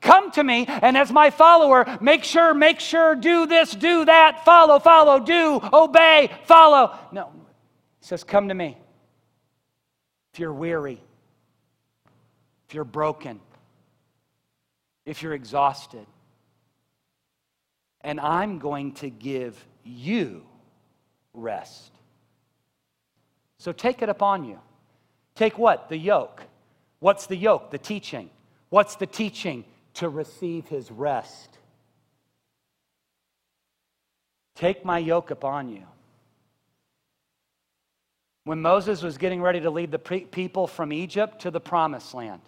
Come 0.02 0.32
to 0.32 0.44
me, 0.44 0.66
and 0.68 0.98
as 0.98 1.12
my 1.12 1.30
follower, 1.30 1.86
make 2.02 2.24
sure, 2.24 2.54
make 2.56 2.80
sure, 2.80 3.16
do 3.16 3.46
this, 3.46 3.72
do 3.72 4.06
that, 4.06 4.44
follow, 4.44 4.80
follow, 4.80 5.20
do, 5.20 5.60
obey, 5.72 6.32
follow. 6.46 6.98
No, 7.12 7.30
he 8.00 8.06
says, 8.06 8.24
Come 8.24 8.48
to 8.48 8.54
me. 8.54 8.78
If 10.34 10.40
you're 10.40 10.54
weary, 10.54 11.02
if 12.68 12.74
you're 12.74 12.84
broken, 12.84 13.40
if 15.06 15.22
you're 15.22 15.34
exhausted, 15.34 16.06
and 18.02 18.20
I'm 18.20 18.58
going 18.58 18.94
to 18.96 19.10
give 19.10 19.64
you 19.84 20.44
rest. 21.34 21.92
So 23.60 23.72
take 23.72 24.02
it 24.02 24.10
upon 24.10 24.46
you. 24.46 24.60
Take 25.36 25.58
what? 25.58 25.90
The 25.90 25.98
yoke. 25.98 26.42
What's 27.00 27.28
the 27.28 27.36
yoke? 27.36 27.70
The 27.72 27.78
teaching. 27.78 28.30
What's 28.70 28.96
the 28.96 29.06
teaching? 29.06 29.66
To 29.96 30.10
receive 30.10 30.68
his 30.68 30.92
rest. 30.92 31.58
Take 34.56 34.86
my 34.86 34.98
yoke 35.00 35.32
upon 35.32 35.70
you. 35.70 35.84
When 38.44 38.62
Moses 38.62 39.04
was 39.04 39.18
getting 39.18 39.42
ready 39.42 39.62
to 39.62 39.70
lead 39.70 39.92
the 39.92 40.00
people 40.00 40.68
from 40.68 40.92
Egypt 40.92 41.42
to 41.42 41.52
the 41.52 41.60
promised 41.60 42.14
land, 42.14 42.42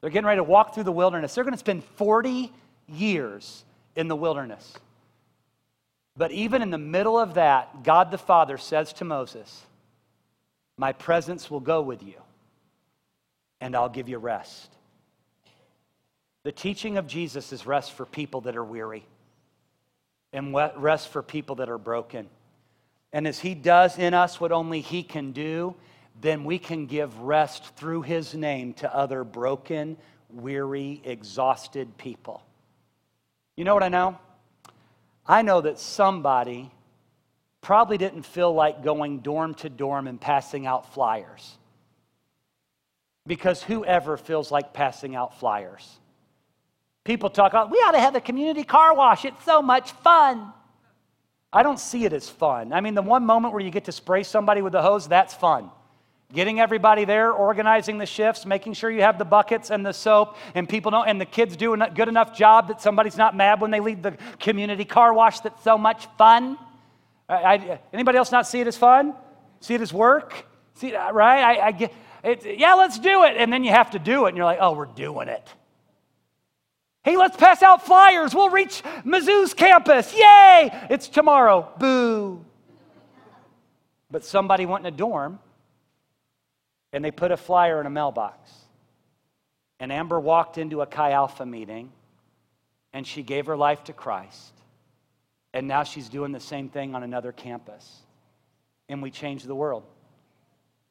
they're 0.00 0.10
getting 0.10 0.26
ready 0.26 0.38
to 0.38 0.44
walk 0.44 0.74
through 0.74 0.84
the 0.84 0.92
wilderness. 0.92 1.34
They're 1.34 1.44
going 1.44 1.52
to 1.52 1.58
spend 1.58 1.84
40 1.84 2.52
years 2.88 3.64
in 3.94 4.08
the 4.08 4.16
wilderness. 4.16 4.74
But 6.16 6.32
even 6.32 6.62
in 6.62 6.70
the 6.70 6.78
middle 6.78 7.18
of 7.18 7.34
that, 7.34 7.82
God 7.82 8.10
the 8.10 8.18
Father 8.18 8.56
says 8.56 8.92
to 8.94 9.04
Moses, 9.04 9.62
My 10.78 10.92
presence 10.92 11.50
will 11.50 11.60
go 11.60 11.82
with 11.82 12.02
you, 12.02 12.14
and 13.60 13.74
I'll 13.74 13.88
give 13.88 14.08
you 14.08 14.18
rest. 14.18 14.75
The 16.46 16.52
teaching 16.52 16.96
of 16.96 17.08
Jesus 17.08 17.52
is 17.52 17.66
rest 17.66 17.90
for 17.90 18.06
people 18.06 18.42
that 18.42 18.54
are 18.54 18.62
weary 18.62 19.04
and 20.32 20.54
rest 20.54 21.08
for 21.08 21.20
people 21.20 21.56
that 21.56 21.68
are 21.68 21.76
broken. 21.76 22.28
And 23.12 23.26
as 23.26 23.40
He 23.40 23.56
does 23.56 23.98
in 23.98 24.14
us 24.14 24.40
what 24.40 24.52
only 24.52 24.80
He 24.80 25.02
can 25.02 25.32
do, 25.32 25.74
then 26.20 26.44
we 26.44 26.60
can 26.60 26.86
give 26.86 27.18
rest 27.18 27.74
through 27.74 28.02
His 28.02 28.32
name 28.32 28.74
to 28.74 28.94
other 28.94 29.24
broken, 29.24 29.96
weary, 30.30 31.02
exhausted 31.02 31.98
people. 31.98 32.44
You 33.56 33.64
know 33.64 33.74
what 33.74 33.82
I 33.82 33.88
know? 33.88 34.16
I 35.26 35.42
know 35.42 35.62
that 35.62 35.80
somebody 35.80 36.70
probably 37.60 37.98
didn't 37.98 38.22
feel 38.22 38.54
like 38.54 38.84
going 38.84 39.18
dorm 39.18 39.54
to 39.54 39.68
dorm 39.68 40.06
and 40.06 40.20
passing 40.20 40.64
out 40.64 40.94
flyers. 40.94 41.58
Because 43.26 43.64
whoever 43.64 44.16
feels 44.16 44.52
like 44.52 44.72
passing 44.72 45.16
out 45.16 45.40
flyers? 45.40 45.98
People 47.06 47.30
talk 47.30 47.52
about, 47.52 47.70
we 47.70 47.78
ought 47.78 47.92
to 47.92 48.00
have 48.00 48.16
a 48.16 48.20
community 48.20 48.64
car 48.64 48.92
wash. 48.92 49.24
It's 49.24 49.44
so 49.44 49.62
much 49.62 49.92
fun. 49.92 50.52
I 51.52 51.62
don't 51.62 51.78
see 51.78 52.04
it 52.04 52.12
as 52.12 52.28
fun. 52.28 52.72
I 52.72 52.80
mean, 52.80 52.96
the 52.96 53.02
one 53.02 53.24
moment 53.24 53.54
where 53.54 53.62
you 53.62 53.70
get 53.70 53.84
to 53.84 53.92
spray 53.92 54.24
somebody 54.24 54.60
with 54.60 54.74
a 54.74 54.82
hose, 54.82 55.06
that's 55.06 55.32
fun. 55.32 55.70
Getting 56.34 56.58
everybody 56.58 57.04
there, 57.04 57.30
organizing 57.30 57.98
the 57.98 58.06
shifts, 58.06 58.44
making 58.44 58.72
sure 58.72 58.90
you 58.90 59.02
have 59.02 59.18
the 59.18 59.24
buckets 59.24 59.70
and 59.70 59.86
the 59.86 59.92
soap, 59.92 60.36
and 60.56 60.68
people 60.68 60.90
know, 60.90 61.04
and 61.04 61.20
the 61.20 61.24
kids 61.24 61.56
do 61.56 61.72
a 61.74 61.90
good 61.90 62.08
enough 62.08 62.36
job 62.36 62.66
that 62.68 62.80
somebody's 62.80 63.16
not 63.16 63.36
mad 63.36 63.60
when 63.60 63.70
they 63.70 63.78
leave 63.78 64.02
the 64.02 64.18
community 64.40 64.84
car 64.84 65.14
wash 65.14 65.38
that's 65.38 65.62
so 65.62 65.78
much 65.78 66.08
fun. 66.18 66.58
I, 67.28 67.34
I, 67.34 67.80
anybody 67.92 68.18
else 68.18 68.32
not 68.32 68.48
see 68.48 68.60
it 68.60 68.66
as 68.66 68.76
fun? 68.76 69.14
See 69.60 69.74
it 69.74 69.80
as 69.80 69.92
work? 69.92 70.44
See, 70.74 70.92
uh, 70.92 71.12
right? 71.12 71.40
I, 71.40 71.66
I 71.68 71.70
get, 71.70 71.94
it, 72.24 72.58
yeah, 72.58 72.74
let's 72.74 72.98
do 72.98 73.22
it. 73.22 73.36
And 73.36 73.52
then 73.52 73.62
you 73.62 73.70
have 73.70 73.92
to 73.92 74.00
do 74.00 74.26
it, 74.26 74.30
and 74.30 74.36
you're 74.36 74.44
like, 74.44 74.58
oh, 74.60 74.72
we're 74.72 74.86
doing 74.86 75.28
it. 75.28 75.48
Hey, 77.06 77.16
let's 77.16 77.36
pass 77.36 77.62
out 77.62 77.86
flyers. 77.86 78.34
We'll 78.34 78.50
reach 78.50 78.82
Mizzou's 79.04 79.54
campus. 79.54 80.12
Yay! 80.12 80.70
It's 80.90 81.06
tomorrow. 81.06 81.72
Boo. 81.78 82.44
But 84.10 84.24
somebody 84.24 84.66
went 84.66 84.84
in 84.84 84.92
a 84.92 84.96
dorm 84.96 85.38
and 86.92 87.04
they 87.04 87.12
put 87.12 87.30
a 87.30 87.36
flyer 87.36 87.80
in 87.80 87.86
a 87.86 87.90
mailbox. 87.90 88.50
And 89.78 89.92
Amber 89.92 90.18
walked 90.18 90.58
into 90.58 90.80
a 90.80 90.86
Chi 90.86 91.12
Alpha 91.12 91.46
meeting 91.46 91.92
and 92.92 93.06
she 93.06 93.22
gave 93.22 93.46
her 93.46 93.56
life 93.56 93.84
to 93.84 93.92
Christ. 93.92 94.52
And 95.54 95.68
now 95.68 95.84
she's 95.84 96.08
doing 96.08 96.32
the 96.32 96.40
same 96.40 96.68
thing 96.68 96.96
on 96.96 97.04
another 97.04 97.30
campus. 97.30 98.00
And 98.88 99.00
we 99.00 99.12
changed 99.12 99.46
the 99.46 99.54
world. 99.54 99.84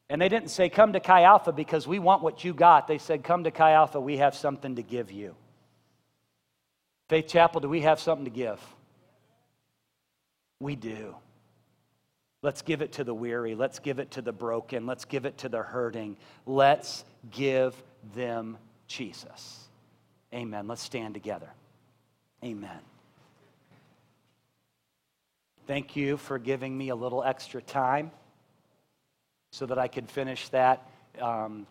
And 0.10 0.21
they 0.21 0.30
didn't 0.30 0.49
say, 0.49 0.69
Come 0.69 0.93
to 0.93 1.01
Chi 1.01 1.23
Alpha 1.23 1.51
because 1.51 1.86
we 1.86 1.99
want 1.99 2.23
what 2.23 2.45
you 2.45 2.54
got. 2.54 2.88
They 2.88 2.99
said, 2.99 3.21
Come 3.25 3.43
to 3.43 3.51
Chi 3.51 3.73
Alpha, 3.73 3.99
we 3.99 4.15
have 4.15 4.34
something 4.34 4.78
to 4.78 4.82
give 4.82 5.12
you. 5.12 5.36
Faith 7.08 7.28
Chapel, 7.28 7.62
do 7.62 7.70
we 7.70 7.82
have 7.82 8.00
something 8.00 8.26
to 8.26 8.32
give? 8.32 8.60
We 10.60 10.76
do. 10.76 11.15
Let's 12.41 12.62
give 12.62 12.82
it 12.82 12.94
to 12.94 13.04
the 13.04 13.13
weary. 13.13 13.56
Let's 13.56 13.80
give 13.80 14.00
it 14.00 14.12
to 14.12 14.22
the 14.22 14.32
broken. 14.32 14.86
Let's 14.86 15.06
give 15.06 15.26
it 15.26 15.38
to 15.39 15.50
the 15.50 15.62
hurting. 15.62 16.18
Let's 16.46 17.04
give 17.32 17.76
them 18.15 18.58
Jesus. 18.88 19.68
Amen. 20.34 20.68
Let's 20.68 20.82
stand 20.82 21.13
together. 21.13 21.50
Amen. 22.44 22.80
Thank 25.68 25.96
you 25.96 26.18
for 26.18 26.38
giving 26.38 26.78
me 26.78 26.89
a 26.89 26.96
little 26.96 27.24
extra 27.24 27.62
time 27.62 28.12
so 29.52 29.65
that 29.65 29.80
I 29.80 29.88
could 29.88 30.10
finish 30.10 30.50
that. 30.50 30.88
Um, 31.20 31.65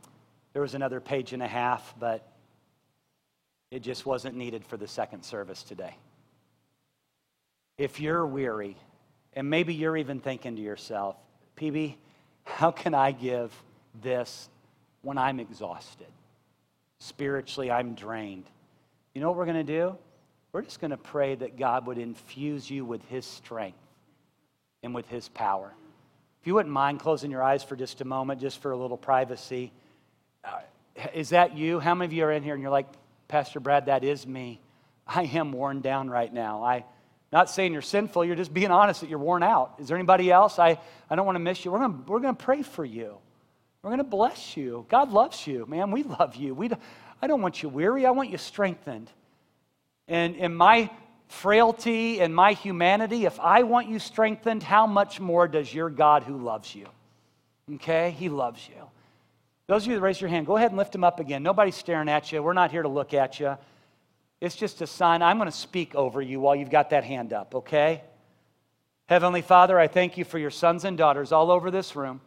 there 0.53 0.63
was 0.63 0.75
another 0.75 1.01
page 1.01 1.33
and 1.33 1.43
a 1.43 1.47
half, 1.47 1.95
but 2.01 2.27
it 3.75 3.83
just 3.83 4.07
wasn't 4.07 4.37
needed 4.37 4.65
for 4.65 4.77
the 4.77 4.87
second 4.87 5.25
service 5.25 5.65
today. 5.65 5.97
If 7.77 7.99
you're 7.99 8.25
weary, 8.25 8.77
and 9.33 9.51
maybe 9.51 9.75
you're 9.75 9.97
even 9.97 10.21
thinking 10.21 10.55
to 10.55 10.63
yourself, 10.63 11.17
PB, 11.57 11.97
how 12.45 12.71
can 12.71 12.95
I 12.95 13.11
give 13.11 13.53
this 14.01 14.49
when 15.03 15.19
I'm 15.19 15.41
exhausted? 15.41 16.07
Spiritually, 17.01 17.69
I'm 17.69 17.95
drained. 17.95 18.45
You 19.13 19.21
know 19.21 19.27
what 19.27 19.39
we're 19.39 19.47
going 19.47 19.67
to 19.67 19.73
do? 19.73 19.99
We're 20.53 20.63
just 20.63 20.81
going 20.81 20.93
to 20.93 20.97
pray 20.97 21.35
that 21.35 21.59
God 21.59 21.89
would 21.89 21.99
infuse 21.99 22.71
you 22.71 22.85
with 22.85 23.05
His 23.09 23.27
strength 23.27 23.77
and 24.85 24.95
with 24.95 25.09
His 25.09 25.29
power. 25.31 25.73
If 26.43 26.47
you 26.47 26.55
wouldn't 26.55 26.73
mind 26.73 27.01
closing 27.01 27.33
your 27.33 27.43
eyes 27.43 27.65
for 27.65 27.75
just 27.75 28.01
a 28.03 28.05
moment, 28.05 28.41
just 28.41 28.63
for 28.63 28.71
a 28.71 28.77
little 28.77 28.97
privacy. 28.97 29.73
Uh, 30.45 30.61
is 31.13 31.31
that 31.31 31.57
you? 31.57 31.81
How 31.81 31.97
many 31.97 32.07
of 32.07 32.13
you 32.13 32.25
are 32.25 32.31
in 32.31 32.45
here 32.45 32.55
and 32.55 32.63
you're 32.63 32.71
like, 32.71 32.87
Pastor 33.35 33.59
Brad, 33.59 33.87
that 33.87 34.05
is 34.05 34.29
me. 34.29 34.61
I 35.09 35.25
am 35.25 35.51
worn 35.51 35.81
down 35.81 36.09
right 36.09 36.33
now. 36.33 36.63
I 36.63 36.85
not 37.33 37.51
saying 37.51 37.73
you're 37.73 37.83
sinful, 37.83 38.25
you're 38.25 38.37
just 38.37 38.55
being 38.55 38.71
honest 38.71 39.01
that 39.01 39.11
you're 39.11 39.19
worn 39.19 39.43
out. 39.43 39.75
Is 39.81 39.89
there 39.89 39.97
anybody 39.97 40.31
else? 40.31 40.61
I, 40.61 40.79
I 41.11 41.17
don't 41.17 41.27
want 41.27 41.35
to 41.35 41.41
miss 41.41 41.65
you. 41.65 41.73
We're 41.73 41.81
going 41.81 42.05
we're 42.07 42.21
gonna 42.21 42.35
pray 42.35 42.63
for 42.63 42.85
you. 42.85 43.17
We're 43.83 43.91
going 43.91 43.99
to 43.99 44.05
bless 44.05 44.57
you. 44.57 44.87
God 44.89 45.11
loves 45.11 45.49
you, 45.49 45.67
man. 45.67 45.91
We 45.91 46.05
love 46.05 46.37
you. 46.37 46.55
We, 46.55 46.71
I 47.21 47.27
don't 47.27 47.43
want 47.43 47.61
you 47.61 47.69
weary. 47.69 48.07
I 48.07 48.13
want 48.13 48.31
you 48.31 48.39
strengthened. 48.39 49.11
And 50.07 50.37
in 50.37 50.55
my 50.55 50.89
frailty 51.27 52.21
and 52.21 52.33
my 52.33 52.53
humanity, 52.53 53.25
if 53.25 53.41
I 53.41 53.65
want 53.65 53.89
you 53.89 53.99
strengthened, 53.99 54.63
how 54.63 54.87
much 54.87 55.19
more 55.19 55.49
does 55.49 55.75
your 55.75 55.91
God 55.91 56.23
who 56.23 56.39
loves 56.39 56.73
you? 56.73 56.87
Okay? 57.75 58.13
He 58.13 58.29
loves 58.29 58.65
you. 58.69 58.81
Those 59.67 59.85
of 59.85 59.89
you 59.89 59.95
that 59.95 60.03
raise 60.03 60.21
your 60.21 60.29
hand, 60.29 60.47
go 60.47 60.57
ahead 60.57 60.71
and 60.71 60.79
lift 60.79 60.93
them 60.93 61.05
up 61.05 61.21
again. 61.21 61.43
Nobody's 61.43 61.75
staring 61.75 62.09
at 62.09 62.31
you. 62.31 62.43
We're 62.43 62.53
not 62.53 62.71
here 62.71 62.83
to 62.83 62.89
look 62.89 63.15
at 63.15 63.41
you. 63.41 63.57
It's 64.41 64.57
just 64.57 64.83
a 64.83 64.87
sign. 64.87 65.23
I'm 65.23 65.39
going 65.39 65.51
to 65.51 65.57
speak 65.57 65.95
over 65.95 66.21
you 66.21 66.39
while 66.39 66.55
you've 66.55 66.71
got 66.71 66.91
that 66.91 67.05
hand 67.05 67.33
up, 67.33 67.55
okay? 67.55 68.03
Heavenly 69.07 69.43
Father, 69.43 69.79
I 69.79 69.87
thank 69.87 70.19
you 70.19 70.25
for 70.25 70.39
your 70.39 70.51
sons 70.51 70.85
and 70.85 70.99
daughters 70.99 71.33
all 71.33 71.51
over 71.51 71.71
this 71.71 71.97
room. 71.97 72.21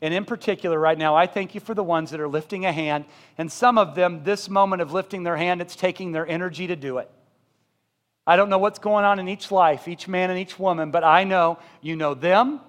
And 0.00 0.14
in 0.14 0.24
particular, 0.24 0.78
right 0.78 0.96
now, 0.96 1.16
I 1.16 1.26
thank 1.26 1.56
you 1.56 1.60
for 1.60 1.74
the 1.74 1.82
ones 1.82 2.10
that 2.10 2.20
are 2.20 2.28
lifting 2.28 2.64
a 2.64 2.72
hand. 2.72 3.04
And 3.36 3.50
some 3.50 3.78
of 3.78 3.96
them, 3.96 4.22
this 4.22 4.48
moment 4.48 4.80
of 4.80 4.92
lifting 4.92 5.24
their 5.24 5.36
hand, 5.36 5.60
it's 5.60 5.74
taking 5.74 6.12
their 6.12 6.26
energy 6.26 6.68
to 6.68 6.76
do 6.76 6.98
it. 6.98 7.10
I 8.24 8.36
don't 8.36 8.50
know 8.50 8.58
what's 8.58 8.78
going 8.78 9.04
on 9.04 9.18
in 9.18 9.28
each 9.28 9.50
life, 9.50 9.88
each 9.88 10.06
man 10.06 10.30
and 10.30 10.38
each 10.38 10.58
woman, 10.58 10.90
but 10.90 11.02
I 11.02 11.24
know 11.24 11.58
you 11.80 11.96
know 11.96 12.14
them, 12.14 12.60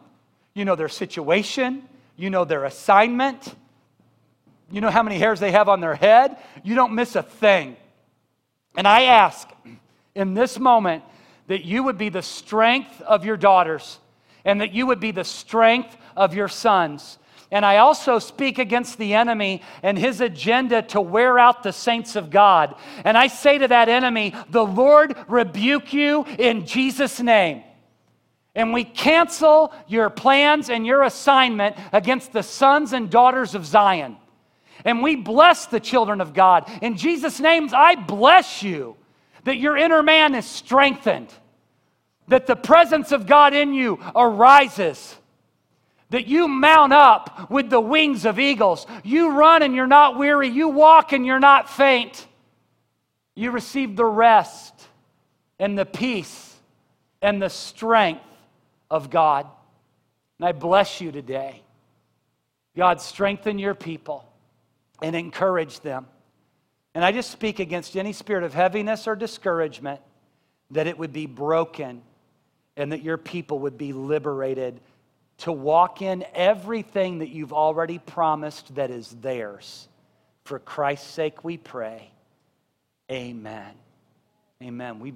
you 0.56 0.66
know 0.66 0.76
their 0.76 0.88
situation, 0.88 1.84
you 2.20 2.30
know 2.30 2.44
their 2.44 2.66
assignment. 2.66 3.56
You 4.70 4.82
know 4.82 4.90
how 4.90 5.04
many 5.04 5.18
hairs 5.18 5.40
they 5.40 5.52
have 5.52 5.70
on 5.70 5.80
their 5.80 5.96
head. 5.96 6.38
You 6.64 6.76
don't 6.76 6.94
miss 6.94 7.16
a 7.16 7.24
thing. 7.24 7.78
And 8.76 8.86
I 8.86 9.04
ask 9.04 9.50
in 10.14 10.34
this 10.34 10.60
moment 10.60 11.04
that 11.48 11.64
you 11.64 11.82
would 11.84 11.98
be 11.98 12.10
the 12.10 12.22
strength 12.22 13.02
of 13.02 13.24
your 13.24 13.38
daughters 13.38 14.00
and 14.44 14.60
that 14.60 14.74
you 14.74 14.86
would 14.86 15.00
be 15.00 15.12
the 15.12 15.24
strength 15.24 15.96
of 16.18 16.34
your 16.34 16.50
sons. 16.50 17.18
And 17.52 17.66
I 17.66 17.78
also 17.78 18.20
speak 18.20 18.60
against 18.60 18.98
the 18.98 19.14
enemy 19.14 19.62
and 19.82 19.98
his 19.98 20.20
agenda 20.20 20.82
to 20.84 21.00
wear 21.00 21.40
out 21.40 21.64
the 21.64 21.72
saints 21.72 22.18
of 22.18 22.30
God. 22.30 22.76
And 23.06 23.18
I 23.18 23.28
say 23.28 23.58
to 23.60 23.68
that 23.70 23.88
enemy, 23.88 24.36
the 24.50 24.66
Lord 24.66 25.16
rebuke 25.30 25.94
you 25.94 26.26
in 26.38 26.66
Jesus' 26.66 27.22
name. 27.22 27.64
And 28.56 28.74
we 28.74 28.84
cancel 28.84 29.74
your 29.88 30.10
plans 30.10 30.70
and 30.70 30.86
your 30.86 31.04
assignment 31.04 31.76
against 31.92 32.34
the 32.34 32.44
sons 32.44 32.94
and 32.94 33.10
daughters 33.10 33.56
of 33.56 33.66
Zion. 33.66 34.18
And 34.86 35.04
we 35.04 35.16
bless 35.16 35.66
the 35.68 35.80
children 35.80 36.22
of 36.22 36.34
God. 36.34 36.70
In 36.82 36.98
Jesus' 36.98 37.40
name, 37.40 37.70
I 37.74 37.96
bless 37.96 38.64
you 38.64 38.96
that 39.44 39.58
your 39.58 39.78
inner 39.78 40.02
man 40.04 40.36
is 40.36 40.46
strengthened, 40.46 41.34
that 42.28 42.48
the 42.48 42.56
presence 42.56 43.12
of 43.12 43.28
God 43.28 43.54
in 43.54 43.74
you 43.74 44.00
arises, 44.16 45.16
that 46.10 46.28
you 46.28 46.48
mount 46.48 46.94
up 46.94 47.50
with 47.52 47.70
the 47.70 47.80
wings 47.80 48.26
of 48.26 48.40
eagles. 48.40 48.88
You 49.04 49.32
run 49.32 49.62
and 49.62 49.76
you're 49.76 49.88
not 49.88 50.18
weary, 50.18 50.50
you 50.50 50.70
walk 50.70 51.14
and 51.14 51.26
you're 51.26 51.40
not 51.40 51.70
faint. 51.70 52.26
You 53.36 53.52
receive 53.52 53.96
the 53.96 54.06
rest 54.06 54.74
and 55.60 55.78
the 55.78 55.86
peace 55.86 56.56
and 57.22 57.42
the 57.42 57.50
strength 57.50 58.24
of 58.90 59.10
God. 59.10 59.48
And 60.40 60.48
I 60.48 60.52
bless 60.52 61.02
you 61.02 61.12
today. 61.12 61.62
God, 62.76 63.02
strengthen 63.02 63.60
your 63.60 63.76
people 63.76 64.26
and 65.02 65.16
encourage 65.16 65.80
them. 65.82 66.08
And 66.96 67.04
I 67.04 67.12
just 67.12 67.32
speak 67.32 67.60
against 67.60 67.96
any 67.96 68.14
spirit 68.14 68.44
of 68.44 68.54
heaviness 68.54 69.08
or 69.08 69.16
discouragement 69.16 70.02
that 70.72 70.88
it 70.88 70.98
would 70.98 71.14
be 71.14 71.26
broken 71.26 72.02
and 72.78 72.92
that 72.92 73.04
your 73.04 73.18
people 73.18 73.60
would 73.60 73.78
be 73.78 73.94
liberated 73.94 74.80
to 75.40 75.52
walk 75.52 76.02
in 76.02 76.26
everything 76.34 77.20
that 77.20 77.30
you've 77.30 77.54
already 77.54 78.00
promised 78.00 78.76
that 78.76 78.92
is 78.92 79.10
theirs. 79.22 79.88
For 80.44 80.60
Christ's 80.60 81.08
sake 81.08 81.44
we 81.44 81.58
pray. 81.58 82.12
Amen. 83.12 83.74
Amen. 84.62 85.00
We 85.00 85.12